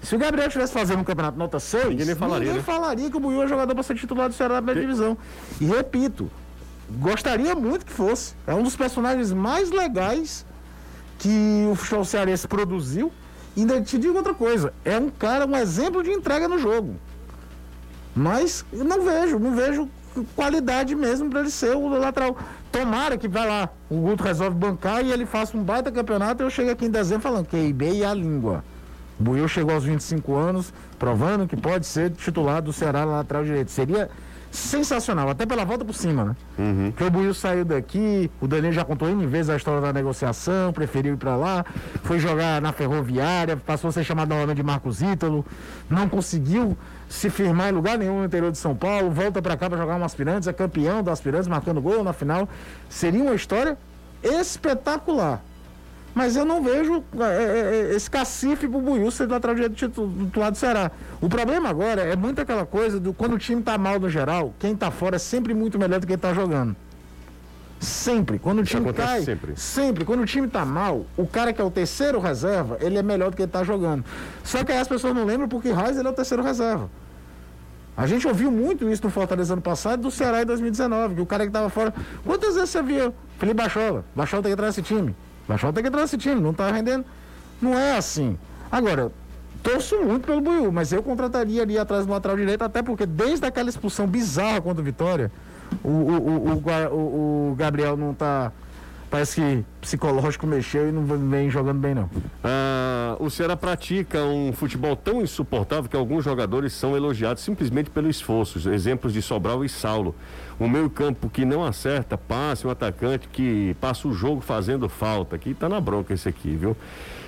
[0.01, 2.63] Se o Gabriel estivesse fazendo um campeonato nota 6, Ninguém nem falaria, ninguém né?
[2.63, 5.17] falaria que o Buiu é jogador para ser titular do Ceará na primeira divisão.
[5.61, 6.29] E repito,
[6.99, 8.35] gostaria muito que fosse.
[8.45, 10.45] É um dos personagens mais legais
[11.19, 13.13] que o futebol cearense produziu.
[13.55, 16.95] E ainda te digo outra coisa, é um cara, um exemplo de entrega no jogo.
[18.15, 19.89] Mas eu não vejo, não vejo
[20.35, 22.37] qualidade mesmo para ele ser o lateral.
[22.71, 26.43] Tomara que vai lá, o Guto resolve bancar e ele faça um baita campeonato.
[26.43, 28.63] Eu chego aqui em dezembro falando que e a língua.
[29.19, 33.43] O Buiu chegou aos 25 anos, provando que pode ser titular do Ceará na lateral
[33.43, 33.71] direito.
[33.71, 34.09] Seria
[34.51, 36.35] sensacional, até pela volta por cima, né?
[36.91, 40.71] Porque o Buiu saiu daqui, o Danilo já contou N vezes a história da negociação,
[40.71, 41.65] preferiu ir pra lá,
[42.03, 45.43] foi jogar na ferroviária, passou a ser chamado novamente de Marcos Ítalo,
[45.89, 46.77] não conseguiu
[47.13, 49.95] se firmar em lugar nenhum no interior de São Paulo, volta pra cá pra jogar
[49.95, 52.49] um aspirantes, é campeão do aspirantes, marcando gol na final.
[52.89, 53.77] Seria uma história
[54.23, 55.39] espetacular.
[56.15, 60.51] Mas eu não vejo é, é, é esse cacife pro Buiu ser lateral direito titular
[60.51, 60.91] do Ceará.
[61.21, 64.51] O problema agora é muito aquela coisa do quando o time tá mal no geral,
[64.57, 66.75] quem tá fora é sempre muito melhor do que quem tá jogando.
[67.79, 68.39] Sempre.
[68.39, 69.53] Quando o time cai, sempre.
[69.55, 70.03] sempre.
[70.03, 73.29] Quando o time tá mal, o cara que é o terceiro reserva, ele é melhor
[73.29, 74.03] do que ele tá jogando.
[74.43, 76.89] Só que aí as pessoas não lembram porque Raiz ele é o terceiro reserva.
[77.95, 81.25] A gente ouviu muito isso no Fortaleza ano passado do Ceará em 2019, que o
[81.25, 81.93] cara que tava fora.
[82.25, 83.13] Quantas vezes você viu?
[83.37, 84.03] Felipe Bachola.
[84.15, 85.15] Bachola tem que entrar nesse time.
[85.47, 87.05] Bachola tem que entrar nesse time, não tá rendendo.
[87.61, 88.37] Não é assim.
[88.71, 89.11] Agora,
[89.61, 93.45] torço muito pelo Buiu, mas eu contrataria ali atrás do lateral direito, até porque desde
[93.45, 95.31] aquela expulsão bizarra contra o Vitória,
[95.83, 98.51] o, o, o, o, Gabriel não tá.
[99.13, 102.09] Parece que psicológico mexeu e não vem jogando bem, não.
[102.43, 108.09] Ah, o Ceará pratica um futebol tão insuportável que alguns jogadores são elogiados simplesmente pelo
[108.09, 108.67] esforço.
[108.71, 110.15] Exemplos de Sobral e Saulo.
[110.59, 115.35] O meio campo que não acerta, passe, um atacante que passa o jogo fazendo falta.
[115.35, 116.75] Aqui tá na bronca esse aqui, viu?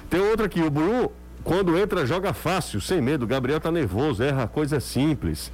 [0.10, 1.12] Tem outro aqui, o Bru,
[1.44, 3.26] quando entra, joga fácil, sem medo.
[3.26, 5.52] O Gabriel tá nervoso, erra coisa simples.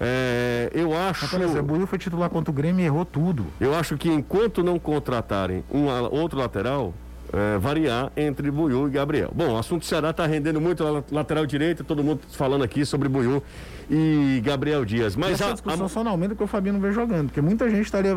[0.00, 1.28] É, eu acho.
[1.28, 3.46] Por exemplo, o foi titular contra o Grêmio e errou tudo.
[3.60, 6.94] Eu acho que enquanto não contratarem um outro lateral,
[7.32, 9.30] é, variar entre Buiu e Gabriel.
[9.34, 13.42] Bom, o assunto Ceará está rendendo muito lateral direita, todo mundo falando aqui sobre Buiu
[13.90, 15.16] e Gabriel Dias.
[15.16, 15.88] Mas Essa a discussão a...
[15.88, 18.16] só não aumenta porque o Fabinho não vem jogando, porque muita gente estaria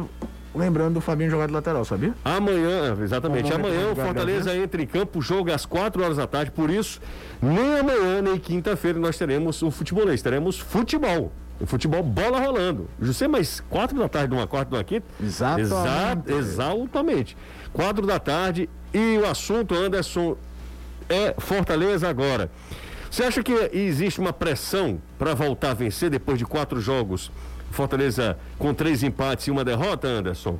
[0.55, 2.13] lembrando do Fabinho jogar de lateral, sabia?
[2.23, 3.51] Amanhã, exatamente.
[3.51, 6.99] Amanhã o Fortaleza entra em campo, jogo às 4 horas da tarde, por isso,
[7.41, 11.31] nem amanhã, nem quinta-feira nós teremos o futebolês, teremos futebol.
[11.59, 12.87] O futebol, bola rolando.
[13.01, 15.05] José, mas quatro da tarde, de uma quarta, de uma quinta?
[15.21, 16.31] Exatamente.
[16.31, 17.37] Exa exatamente.
[17.73, 20.37] Quatro da tarde e o assunto, Anderson,
[21.09, 22.51] é Fortaleza agora.
[23.09, 27.31] Você acha que existe uma pressão para voltar a vencer depois de quatro jogos?
[27.71, 30.59] Fortaleza com três empates e uma derrota, Anderson?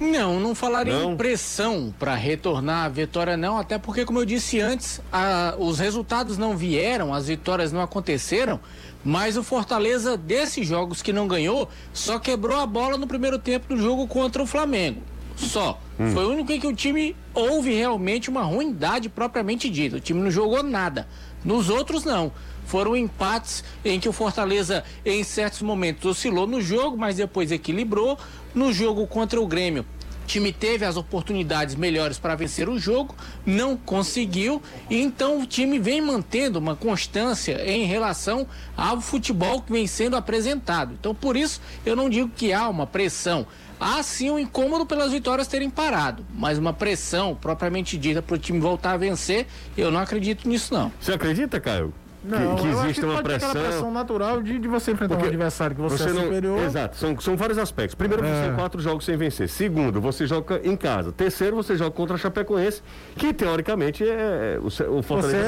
[0.00, 1.12] Não, não falaria não.
[1.12, 5.78] em pressão para retornar a vitória, não, até porque, como eu disse antes, a, os
[5.78, 8.60] resultados não vieram, as vitórias não aconteceram,
[9.04, 13.74] mas o Fortaleza, desses jogos que não ganhou, só quebrou a bola no primeiro tempo
[13.74, 15.02] do jogo contra o Flamengo.
[15.36, 15.80] Só.
[15.98, 16.12] Hum.
[16.12, 19.96] Foi o único em que o time houve realmente uma ruindade propriamente dita.
[19.96, 21.06] O time não jogou nada.
[21.44, 22.32] Nos outros, não.
[22.66, 28.18] Foram empates em que o Fortaleza, em certos momentos, oscilou no jogo, mas depois equilibrou.
[28.54, 29.86] No jogo contra o Grêmio,
[30.28, 35.78] time teve as oportunidades melhores para vencer o jogo, não conseguiu, e então o time
[35.78, 40.94] vem mantendo uma constância em relação ao futebol que vem sendo apresentado.
[41.00, 43.46] Então, por isso, eu não digo que há uma pressão.
[43.80, 48.38] Há sim um incômodo pelas vitórias terem parado, mas uma pressão propriamente dita para o
[48.38, 50.92] time voltar a vencer, eu não acredito nisso não.
[51.00, 51.94] Você acredita, Caio?
[52.28, 53.50] Não, que, que existe uma pressão.
[53.50, 56.58] pressão natural de, de você enfrentar Porque um adversário que você, você é não, superior.
[56.62, 57.94] Exato, são, são vários aspectos.
[57.94, 58.28] Primeiro, é.
[58.28, 59.48] você tem quatro jogos sem vencer.
[59.48, 61.12] Segundo, você joga em casa.
[61.12, 62.82] Terceiro, você joga contra a Chapecoense,
[63.16, 64.66] que teoricamente é o,
[64.98, 65.38] o Fortaleza.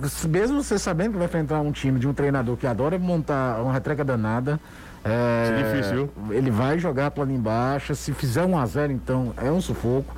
[0.00, 2.98] Você é, mesmo você sabendo que vai enfrentar um time de um treinador que adora
[2.98, 4.60] montar uma retreca danada.
[5.04, 6.10] É, é difícil.
[6.30, 7.94] Ele vai jogar lá embaixo.
[7.94, 10.14] Se fizer um a 0 então é um sufoco.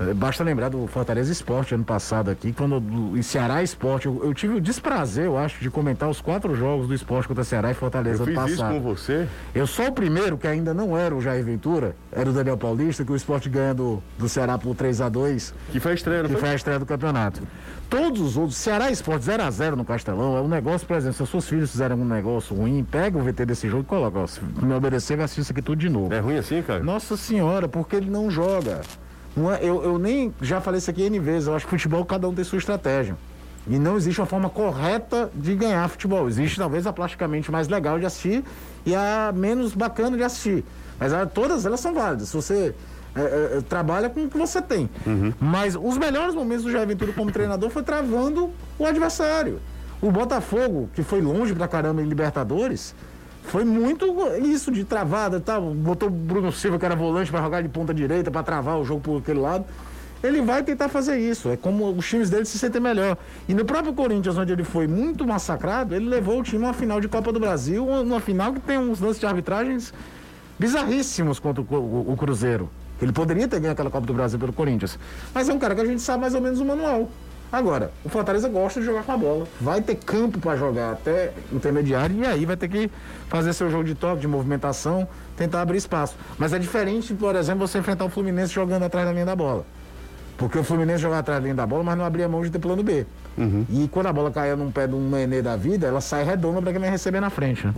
[0.00, 4.32] É, basta lembrar do Fortaleza Esporte ano passado aqui, quando o Ceará Esporte, eu, eu,
[4.32, 7.74] tive o desprazer, eu acho, de comentar os quatro jogos do esporte contra Ceará e
[7.74, 8.72] Fortaleza eu ano fiz passado.
[8.72, 9.28] Isso com você?
[9.54, 13.04] Eu sou o primeiro, que ainda não era o Jair Ventura, era o Daniel Paulista,
[13.04, 16.22] que o esporte ganha do, do Ceará por 3 a 2 Que foi a estreia,
[16.22, 16.40] Que foi?
[16.40, 17.42] foi a estreia do campeonato.
[17.90, 21.16] Todos os outros, Ceará Esporte 0 a 0 no Castelão, é um negócio, por exemplo,
[21.16, 24.20] se os seus filhos fizerem um negócio ruim, pega o VT desse jogo e coloca,
[24.20, 26.14] ó, se me obedecer, vai assistir isso aqui tudo de novo.
[26.14, 26.82] É ruim assim, cara?
[26.82, 28.80] Nossa senhora, porque ele não joga.
[29.36, 32.04] Não é, eu, eu nem já falei isso aqui N vezes, eu acho que futebol
[32.04, 33.16] cada um tem sua estratégia.
[33.66, 36.28] E não existe uma forma correta de ganhar futebol.
[36.28, 38.42] Existe talvez a plasticamente mais legal de assistir
[38.84, 40.64] e a menos bacana de assistir.
[40.98, 42.30] Mas a, todas elas são válidas.
[42.30, 42.74] Se você
[43.14, 43.20] é,
[43.58, 44.88] é, trabalha com o que você tem.
[45.06, 45.32] Uhum.
[45.38, 49.60] Mas os melhores momentos do Jair Ventura como treinador foi travando o adversário.
[50.00, 52.94] O Botafogo, que foi longe pra caramba em Libertadores,
[53.50, 54.06] foi muito
[54.44, 55.74] isso de travada tal.
[55.74, 58.84] Botou o Bruno Silva, que era volante, para jogar de ponta direita, para travar o
[58.84, 59.64] jogo por aquele lado.
[60.22, 61.48] Ele vai tentar fazer isso.
[61.48, 63.16] É como os times dele se sentem melhor.
[63.48, 66.74] E no próprio Corinthians, onde ele foi muito massacrado, ele levou o time a uma
[66.74, 69.92] final de Copa do Brasil, uma final que tem uns lances de arbitragens
[70.56, 72.70] bizarríssimos contra o, o Cruzeiro.
[73.02, 74.96] Ele poderia ter ganho aquela Copa do Brasil pelo Corinthians.
[75.34, 77.10] Mas é um cara que a gente sabe mais ou menos o manual.
[77.52, 79.46] Agora, o Fortaleza gosta de jogar com a bola.
[79.60, 82.90] Vai ter campo para jogar até intermediário e aí vai ter que
[83.28, 86.16] fazer seu jogo de toque, de movimentação, tentar abrir espaço.
[86.38, 89.64] Mas é diferente, por exemplo, você enfrentar o Fluminense jogando atrás da linha da bola.
[90.38, 92.60] Porque o Fluminense jogava atrás da linha da bola, mas não abria mão de ter
[92.60, 93.04] plano B.
[93.36, 93.66] Uhum.
[93.68, 96.62] E quando a bola caía num pé de um Nenê da vida, ela sai redonda
[96.62, 97.66] para quem vai receber na frente.
[97.66, 97.74] Né?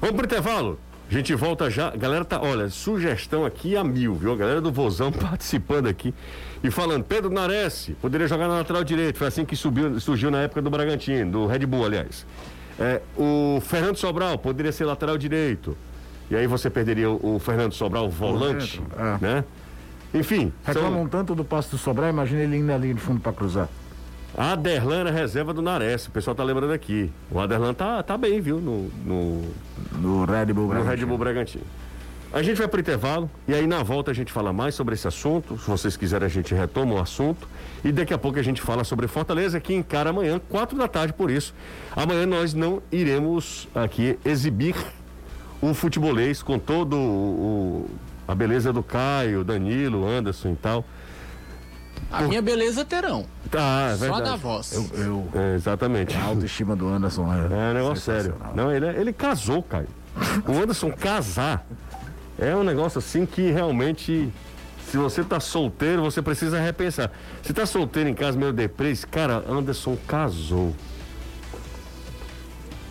[0.00, 0.78] Vamos pro intervalo.
[1.10, 1.90] A gente volta já.
[1.90, 4.32] Galera tá, olha, sugestão aqui a mil, viu?
[4.32, 6.14] A galera do Vozão participando aqui
[6.62, 9.18] e falando, Pedro Nares, poderia jogar na lateral direito.
[9.18, 12.24] Foi assim que subiu, surgiu na época do Bragantino, do Red Bull, aliás.
[12.78, 15.76] É, o Fernando Sobral poderia ser lateral direito.
[16.30, 19.18] E aí você perderia o, o Fernando Sobral, volante, É.
[19.20, 19.44] né?
[20.14, 23.32] Enfim, Reclamam são, tanto do passe do Sobral, imagina ele indo linha de fundo pra
[23.32, 23.68] cruzar.
[24.36, 27.10] A Aderlan era reserva do Nares, o pessoal tá lembrando aqui.
[27.30, 29.42] O Aderlan tá, tá bem, viu, no, no,
[30.00, 30.82] No Red Bull no.
[30.82, 31.64] Red Bull Bragantino.
[32.32, 34.94] A gente vai para o intervalo e aí na volta a gente fala mais sobre
[34.94, 35.58] esse assunto.
[35.58, 37.48] Se vocês quiserem, a gente retoma o assunto.
[37.84, 41.12] E daqui a pouco a gente fala sobre Fortaleza, que encara amanhã, quatro da tarde,
[41.12, 41.52] por isso.
[41.96, 44.76] Amanhã nós não iremos aqui exibir
[45.60, 47.00] o futebolês com todo o,
[47.88, 47.90] o-
[48.28, 50.84] a beleza do Caio, Danilo, Anderson e tal.
[52.10, 53.24] A minha beleza terão.
[53.50, 54.72] Tá, é Só da voz.
[54.72, 56.16] Eu, eu, É, exatamente.
[56.16, 57.38] a autoestima do Anderson é,
[57.68, 58.34] É um negócio sério.
[58.54, 59.88] Não, ele, é- ele casou, Caio.
[60.46, 61.64] O Anderson casar
[62.38, 64.32] é um negócio assim que realmente,
[64.90, 67.10] se você tá solteiro, você precisa repensar.
[67.42, 70.74] Se tá solteiro em casa, meio deprê, esse cara, Anderson casou.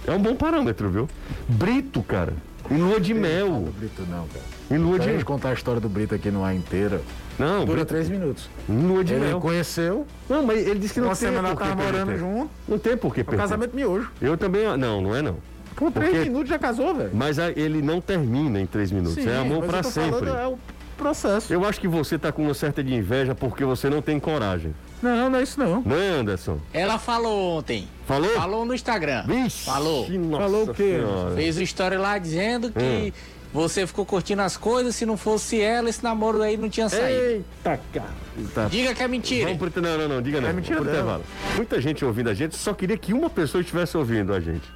[0.07, 1.09] É um bom parâmetro, viu?
[1.47, 2.33] Brito, cara.
[2.71, 3.69] Em lua de Não, mel.
[3.77, 4.45] Brito não, cara.
[4.71, 7.01] Em lua a de gente contar a história do Brito aqui no ar inteira,
[7.39, 8.49] Não, dura três minutos.
[8.67, 9.39] lua de Ele mel.
[9.39, 12.19] conheceu, Não, mas ele disse que não uma tem semana por que morando tempo.
[12.19, 13.41] junto, Não tem por que o perder.
[13.41, 14.11] casamento miojo.
[14.21, 14.65] Eu também.
[14.77, 15.37] Não, não é não.
[15.75, 17.11] Com três Porque- minutos já casou, velho.
[17.13, 19.25] Mas a- ele não termina em três minutos.
[19.25, 20.11] é amor mas pra tô sempre.
[20.27, 20.59] falando, é o
[20.97, 21.53] processo.
[21.53, 24.75] Eu acho que você tá com uma certa de inveja porque você não tem coragem.
[25.01, 25.81] Não, não é isso não.
[25.85, 26.59] Não é, Anderson?
[26.73, 27.87] Ela falou ontem.
[28.05, 28.29] Falou?
[28.31, 29.23] Falou no Instagram.
[29.25, 30.09] Vixe, Falou.
[30.09, 30.99] nossa Falou o quê?
[31.01, 31.35] Senhora.
[31.35, 33.38] Fez uma história lá dizendo que Hum.
[33.53, 34.95] Você ficou curtindo as coisas.
[34.95, 37.21] Se não fosse ela, esse namoro aí não tinha saído.
[37.21, 38.09] Eita, cara.
[38.53, 38.65] Tá.
[38.67, 39.45] Diga que é mentira.
[39.53, 39.81] Vamos pro...
[39.81, 40.49] Não, não, não, diga não.
[40.49, 41.23] É mentira Vamos pro intervalo.
[41.55, 44.69] Muita gente ouvindo a gente, só queria que uma pessoa estivesse ouvindo a gente.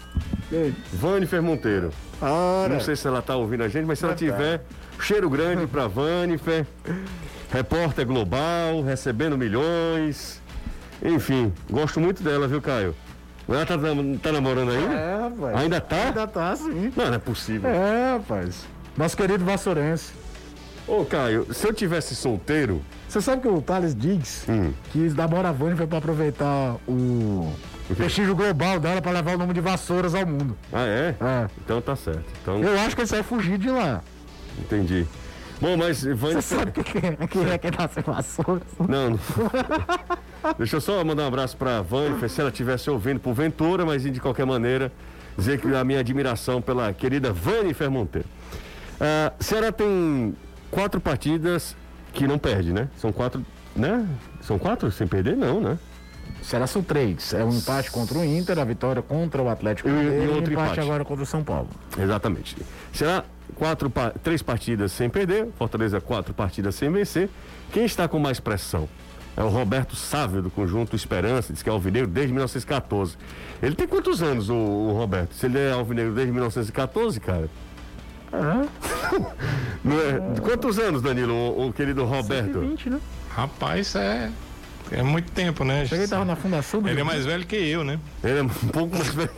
[0.92, 1.92] Vanifer Monteiro.
[2.22, 4.20] Ora, Não sei se ela tá ouvindo a gente, mas se ela tá.
[4.20, 4.64] tiver,
[5.00, 6.66] cheiro grande pra Vanifer.
[7.52, 10.42] Repórter global, recebendo milhões.
[11.04, 12.96] Enfim, gosto muito dela, viu, Caio?
[13.48, 13.76] Ela tá,
[14.22, 14.94] tá namorando ainda?
[14.94, 15.56] é, rapaz.
[15.58, 15.96] Ainda tá?
[16.06, 16.92] Ainda tá, sim.
[16.96, 17.70] Não, não é possível.
[17.70, 18.66] É, rapaz.
[18.98, 20.12] Nosso querido Vassourense.
[20.88, 22.82] Ô, Caio, se eu tivesse solteiro.
[23.08, 24.74] Você sabe que o Thales Diggs Hum.
[24.92, 27.54] quis dar Moravani foi pra aproveitar o
[27.90, 30.58] O prestígio global dela pra levar o nome de Vassouras ao mundo.
[30.72, 31.16] Ah, é?
[31.22, 31.48] É.
[31.64, 32.24] Então tá certo.
[32.42, 34.02] Então, Eu acho que ele sai fugir de lá.
[34.60, 35.06] entendi.
[35.64, 36.42] Bom, mas Você Vanifer.
[36.42, 38.64] sabe o que é, que é que nasce Vassouras?
[38.86, 39.20] Não, não.
[40.60, 44.04] Deixa eu só mandar um abraço pra Vânia, se ela estivesse ouvindo por Ventura, mas
[44.04, 44.92] de qualquer maneira,
[45.38, 48.28] dizer que a minha admiração pela querida Vânia Monteiro.
[49.00, 50.36] Ah, Ceará tem
[50.70, 51.78] quatro partidas
[52.12, 52.90] que não perde, né?
[52.98, 53.42] São quatro,
[53.74, 54.06] né?
[54.42, 55.38] São quatro sem perder?
[55.38, 55.80] Não, né?
[56.42, 57.34] Será são três.
[57.34, 60.28] É um empate contra o Inter, a vitória contra o Atlético E- e Mineiro e,
[60.28, 60.80] outro um empate, empate.
[60.82, 61.70] agora contra o São Paulo.
[61.98, 62.58] Exatamente.
[62.92, 63.92] Será quatro,
[64.22, 67.30] três partidas sem perder, Fortaleza quatro partidas sem vencer.
[67.72, 68.88] Quem está com mais pressão?
[69.36, 73.18] É o Roberto Sávio, do conjunto Esperança, diz que é alvinegro desde 1914.
[73.62, 75.34] Ele tem quantos anos, o, o Roberto?
[75.34, 77.50] Se ele é alvinegro desde 1914, cara?
[79.84, 80.40] Não é?
[80.42, 82.60] Quantos anos, Danilo, o, o querido Roberto?
[82.60, 83.00] 20, né?
[83.30, 84.32] Rapaz, é.
[84.92, 85.86] É muito tempo, né?
[86.10, 88.00] Tava na fundação do Ele é mais velho que eu, né?
[88.24, 89.32] Ele é um pouco mais velho.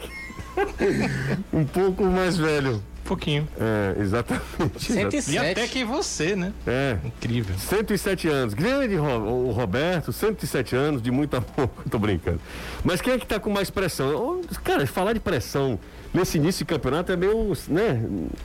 [1.54, 2.82] um pouco mais velho.
[3.06, 3.48] Pouquinho.
[3.60, 4.44] É, exatamente.
[4.92, 5.18] exatamente.
[5.18, 5.38] E 107.
[5.52, 6.52] até que você, né?
[6.66, 6.98] É.
[7.06, 7.56] Incrível.
[7.58, 8.54] 107 anos.
[8.54, 11.70] Grande o Roberto, 107 anos, de muito amor.
[11.90, 12.42] Tô brincando.
[12.84, 14.42] Mas quem é que tá com mais pressão?
[14.64, 15.80] Cara, falar de pressão
[16.16, 18.02] nesse início de campeonato é meio, né?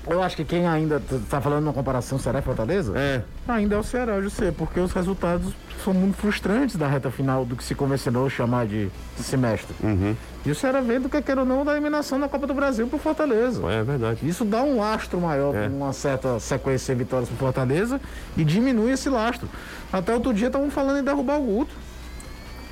[0.06, 1.00] Eu acho que quem ainda
[1.30, 2.92] tá falando uma comparação Ceará e Fortaleza?
[2.96, 3.22] É.
[3.48, 7.56] Ainda é o Ceará, José, porque os resultados são muito frustrantes da reta final do
[7.56, 9.74] que se convencionou chamar de semestre.
[9.82, 10.14] Uhum.
[10.45, 12.86] E o Ceará vem do que queira ou não da eliminação na Copa do Brasil
[12.86, 13.61] pro Fortaleza.
[13.70, 14.26] É verdade.
[14.26, 15.68] Isso dá um lastro maior É.
[15.68, 18.01] uma certa sequência de vitórias pro Fortaleza
[18.36, 19.47] e diminui esse lastro.
[19.93, 21.74] Até outro dia estavam falando em derrubar o Guto.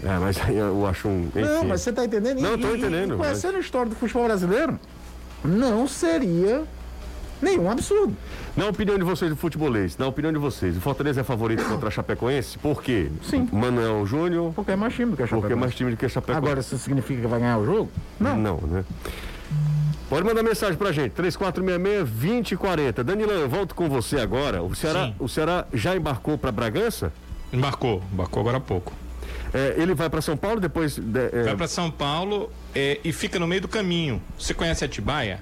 [0.03, 1.25] É, mas aí eu acho um.
[1.27, 1.41] Enfim.
[1.43, 2.41] Não, mas você tá entendendo?
[2.41, 4.79] Não, E- tô e- entendendo, E conhecendo a história do futebol brasileiro,
[5.45, 6.63] não seria
[7.43, 8.17] nenhum absurdo.
[8.59, 11.87] Na opinião de vocês do futebolês, na opinião de vocês, o Fortaleza é favorito contra
[11.87, 12.59] a Chapecoense?
[12.59, 13.09] Por quê?
[13.23, 13.49] Sim.
[13.53, 15.61] Manuel Júnior, Porque é mais time do que a porque é Chapecoense.
[15.61, 16.39] mais time do que a Chapecoense.
[16.45, 17.89] Agora, isso significa que vai ganhar o jogo?
[18.19, 18.37] Não.
[18.37, 18.85] Não, né?
[20.11, 23.05] Pode mandar mensagem pra gente, 3466-2040.
[23.05, 24.61] Danilão, eu volto com você agora.
[24.61, 25.15] O Ceará, Sim.
[25.21, 27.13] o Ceará já embarcou pra Bragança?
[27.53, 28.93] Embarcou, embarcou agora há pouco.
[29.55, 30.97] É, ele vai pra São Paulo depois.
[30.99, 34.21] de- é, Vai para São Paulo é, e fica no meio do caminho.
[34.37, 35.41] Você conhece Atibaia?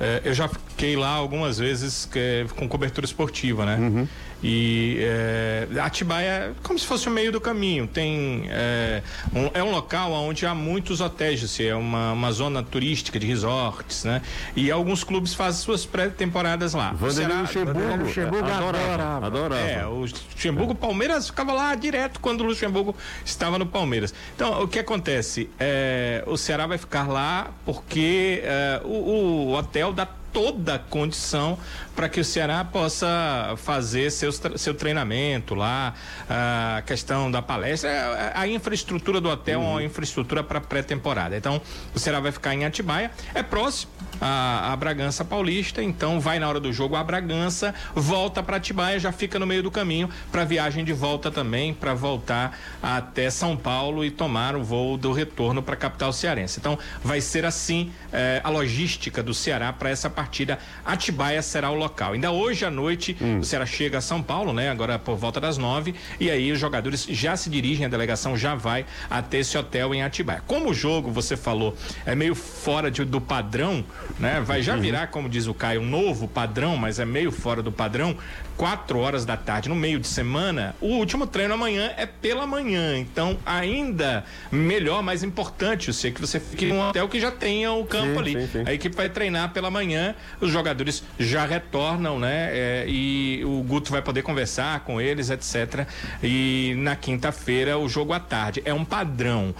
[0.00, 4.06] É, eu já fiquei lá algumas vezes é, com cobertura esportiva, né?
[4.46, 7.86] E é, Atibaia é como se fosse o meio do caminho.
[7.86, 9.02] Tem é
[9.34, 14.04] um, é um local onde há muitos hotéis, é uma, uma zona turística de resorts,
[14.04, 14.20] né?
[14.54, 16.92] E alguns clubes fazem suas pré-temporadas lá.
[16.92, 19.26] Vanderlei Luxemburgo, Luxemburgo adorava.
[19.26, 19.60] adorava.
[19.60, 24.12] É, o Luxemburgo, Palmeiras ficava lá direto quando o Luxemburgo estava no Palmeiras.
[24.36, 25.48] Então, o que acontece?
[25.58, 31.56] É, o Ceará vai ficar lá porque é, o, o hotel dá toda a condição
[31.94, 35.94] para que o Ceará possa fazer seus, seu treinamento lá,
[36.28, 39.66] a questão da palestra, a, infraestrutura do hotel uhum.
[39.66, 41.36] é uma infraestrutura para pré-temporada.
[41.36, 41.62] Então,
[41.94, 46.48] o Ceará vai ficar em Atibaia, é próximo a, a Bragança Paulista, então vai na
[46.48, 50.44] hora do jogo a Bragança, volta para Atibaia, já fica no meio do caminho para
[50.44, 55.62] viagem de volta também, para voltar até São Paulo e tomar o voo do retorno
[55.62, 56.58] para a capital cearense.
[56.58, 61.70] Então, vai ser assim eh, a logística do Ceará para essa partida partida, Atibaia será
[61.70, 62.14] o local.
[62.14, 63.40] Ainda hoje à noite, hum.
[63.40, 64.70] o Ceará chega a São Paulo, né?
[64.70, 68.54] Agora por volta das nove, e aí os jogadores já se dirigem, a delegação já
[68.54, 70.42] vai até esse hotel em Atibaia.
[70.46, 73.84] Como o jogo, você falou, é meio fora de, do padrão,
[74.18, 74.42] né?
[74.44, 74.80] Vai já uhum.
[74.80, 78.16] virar, como diz o Caio, um novo padrão, mas é meio fora do padrão.
[78.56, 82.96] Quatro horas da tarde, no meio de semana, o último treino amanhã é pela manhã.
[82.96, 87.30] Então, ainda melhor, mais importante, eu sei que você fique em um hotel que já
[87.30, 88.32] tenha o campo sim, ali.
[88.42, 88.64] Sim, sim.
[88.66, 92.50] A equipe vai treinar pela manhã os jogadores já retornam, né?
[92.52, 95.86] É, e o Guto vai poder conversar com eles, etc.
[96.22, 98.62] E na quinta-feira o jogo à tarde.
[98.64, 99.54] É um padrão.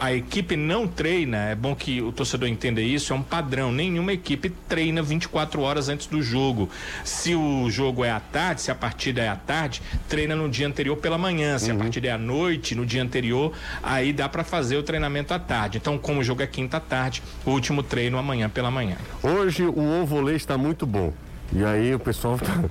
[0.00, 3.70] A equipe não treina, é bom que o torcedor entenda isso, é um padrão.
[3.70, 6.68] Nenhuma equipe treina 24 horas antes do jogo.
[7.04, 10.66] Se o jogo é à tarde, se a partida é à tarde, treina no dia
[10.66, 11.58] anterior pela manhã.
[11.58, 11.76] Se uhum.
[11.76, 15.38] a partida é à noite, no dia anterior, aí dá para fazer o treinamento à
[15.38, 15.78] tarde.
[15.78, 18.96] Então, como o jogo é quinta à tarde, o último treino amanhã pela manhã.
[19.22, 21.12] Hoje o ovo está muito bom.
[21.52, 22.64] E aí o pessoal tá,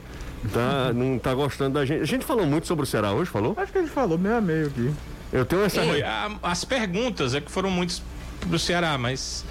[0.54, 2.02] tá, não está gostando da gente.
[2.02, 3.54] A gente falou muito sobre o Ceará hoje, falou?
[3.58, 4.92] Acho que a gente falou meio a meio aqui.
[5.32, 5.84] Eu tenho essa.
[5.84, 8.02] Foi, a, as perguntas é que foram muitas
[8.48, 9.44] pro Ceará, mas.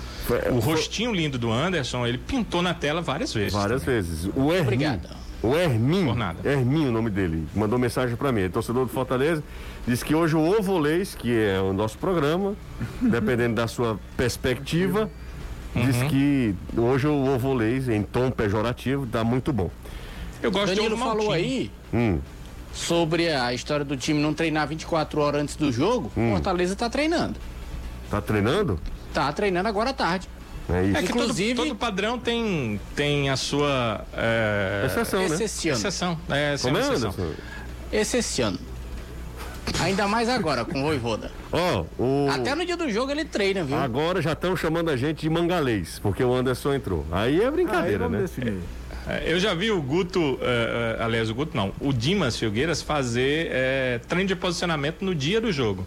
[0.53, 3.53] O rostinho lindo do Anderson, ele pintou na tela várias vezes.
[3.55, 4.03] Várias também.
[4.03, 4.31] vezes.
[4.37, 5.18] O Hermin, Obrigado.
[5.43, 6.09] O Hermin,
[6.45, 9.43] Hermin, o nome dele, mandou mensagem para mim, é torcedor do Fortaleza,
[9.86, 12.57] disse que hoje o Ovolês, que é o nosso programa,
[13.01, 15.09] dependendo da sua perspectiva,
[15.74, 15.86] Uhum.
[15.86, 19.70] Diz que hoje o ovolês, em tom pejorativo, dá muito bom.
[20.43, 22.18] Eu gosto Danilo de falou aí hum.
[22.72, 26.11] sobre a história do time não treinar 24 horas antes do jogo.
[26.16, 26.30] Hum.
[26.32, 27.39] Fortaleza tá treinando.
[28.11, 28.80] Tá treinando?
[29.12, 30.28] Tá treinando agora à tarde.
[30.71, 30.97] É, isso.
[30.97, 34.85] é que Inclusive, todo, todo, padrão tem, tem a sua é...
[34.87, 35.27] exceção, né?
[35.27, 35.73] Exceção.
[35.73, 36.21] Exceção.
[36.29, 37.14] É, Como é, exceção.
[37.91, 38.59] Exceção.
[39.81, 41.31] Ainda mais agora, com o Voivoda.
[41.53, 42.31] Ó, oh, o...
[42.31, 43.77] Até no dia do jogo ele treina, viu?
[43.77, 47.07] Agora já estão chamando a gente de mangalês, porque o Anderson entrou.
[47.12, 48.21] Aí é brincadeira, Aí né?
[48.23, 48.59] Definir.
[49.07, 52.83] É, eu já vi o Guto, uh, uh, aliás, o Guto não, o Dimas Filgueiras
[52.83, 55.87] fazer uh, treino de posicionamento no dia do jogo.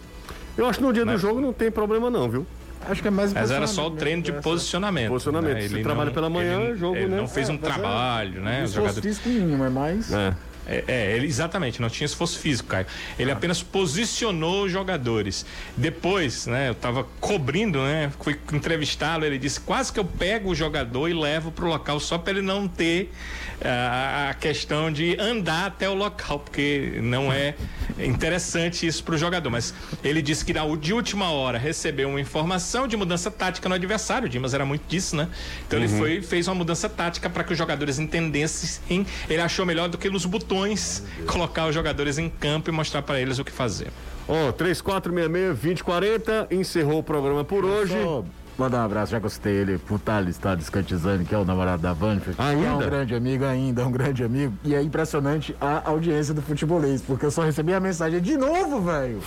[0.57, 1.21] Eu acho que no dia Mas...
[1.21, 2.47] do jogo não tem problema não, viu?
[2.89, 5.09] Acho que é mais Mas era só o treino de posicionamento.
[5.09, 5.53] Posicionamento.
[5.53, 5.65] Né?
[5.65, 7.17] Ele trabalha pela manhã, ele, jogo, ele né?
[7.17, 8.63] não fez um é, trabalho, é, né?
[8.63, 9.25] Os jogadores...
[9.25, 10.11] mínimo, é mais...
[10.11, 10.33] É.
[10.71, 12.85] É, é, ele, exatamente, não tinha esforço físico, Caio.
[13.19, 13.33] Ele ah.
[13.33, 15.45] apenas posicionou os jogadores.
[15.75, 20.55] Depois, né, eu estava cobrindo, né, fui entrevistá-lo, ele disse: quase que eu pego o
[20.55, 23.11] jogador e levo para o local só para ele não ter
[23.59, 27.53] uh, a questão de andar até o local, porque não é
[27.99, 29.49] interessante isso para o jogador.
[29.49, 33.75] Mas ele disse que na, de última hora recebeu uma informação de mudança tática no
[33.75, 34.27] adversário.
[34.27, 35.27] O Dimas era muito disso, né?
[35.67, 35.85] Então uhum.
[35.85, 39.05] ele foi fez uma mudança tática para que os jogadores entendessem.
[39.29, 43.01] Ele achou melhor do que nos botões botões, colocar os jogadores em campo e mostrar
[43.01, 43.87] para eles o que fazer.
[44.27, 47.99] Ó, oh, 3466-2040, encerrou o programa por hoje.
[48.01, 48.23] Só
[48.57, 51.93] mandar um abraço, já gostei ele, pro Thales, Thales Cantizani, que é o namorado da
[51.93, 52.31] Vanfa.
[52.37, 52.67] Ainda?
[52.67, 54.53] É um grande amigo ainda, é um grande amigo.
[54.63, 58.79] E é impressionante a audiência do futebolês, porque eu só recebi a mensagem de novo,
[58.81, 59.19] velho.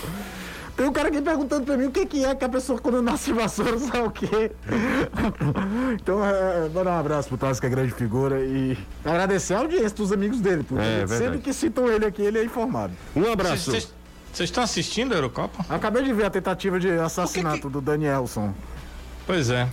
[0.76, 3.00] Tem um cara aqui perguntando pra mim o que, que é que a pessoa quando
[3.00, 4.50] nasce vassoura sabe o quê.
[5.94, 9.96] então, é, dar um abraço pro Tassi, que é grande figura, e agradecer a audiência
[9.96, 12.92] dos amigos dele, porque é, sempre que citam ele aqui, ele é informado.
[13.14, 13.70] Um abraço.
[13.70, 15.64] Vocês estão assistindo a Eurocopa?
[15.68, 17.72] Acabei de ver a tentativa de assassinato que que...
[17.72, 18.52] do Danielson.
[19.28, 19.68] Pois é.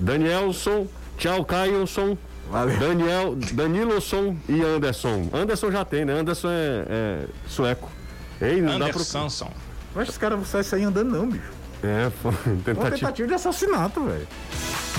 [0.00, 2.18] Danielson, tchau, Cailson.
[2.50, 2.76] Valeu.
[2.80, 5.30] Daniel, Danilson e Anderson.
[5.32, 6.14] Anderson já tem, né?
[6.14, 7.88] Anderson é, é sueco.
[8.40, 9.28] Ei, não Anderson.
[9.28, 9.61] dá pro...
[9.94, 11.52] Mas os caras vão sair andando, não, bicho.
[11.82, 12.80] É, foi tentativa.
[12.80, 14.28] Uma tentativa de assassinato, velho.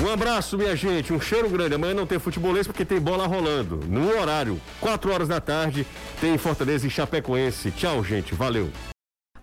[0.02, 1.14] Um abraço, minha gente.
[1.14, 1.76] Um cheiro grande.
[1.76, 3.78] Amanhã não tem futebolês porque tem bola rolando.
[3.88, 5.88] No horário, 4 horas da tarde,
[6.20, 7.72] tem Fortaleza e Chapecoense.
[7.72, 8.36] Tchau, gente.
[8.36, 8.70] Valeu.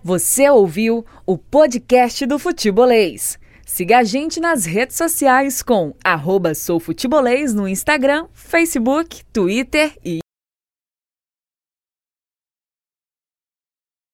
[0.02, 3.38] Você ouviu o podcast do Futebolês.
[3.64, 10.18] Siga a gente nas redes sociais com arroba soufutebolês no Instagram, Facebook, Twitter e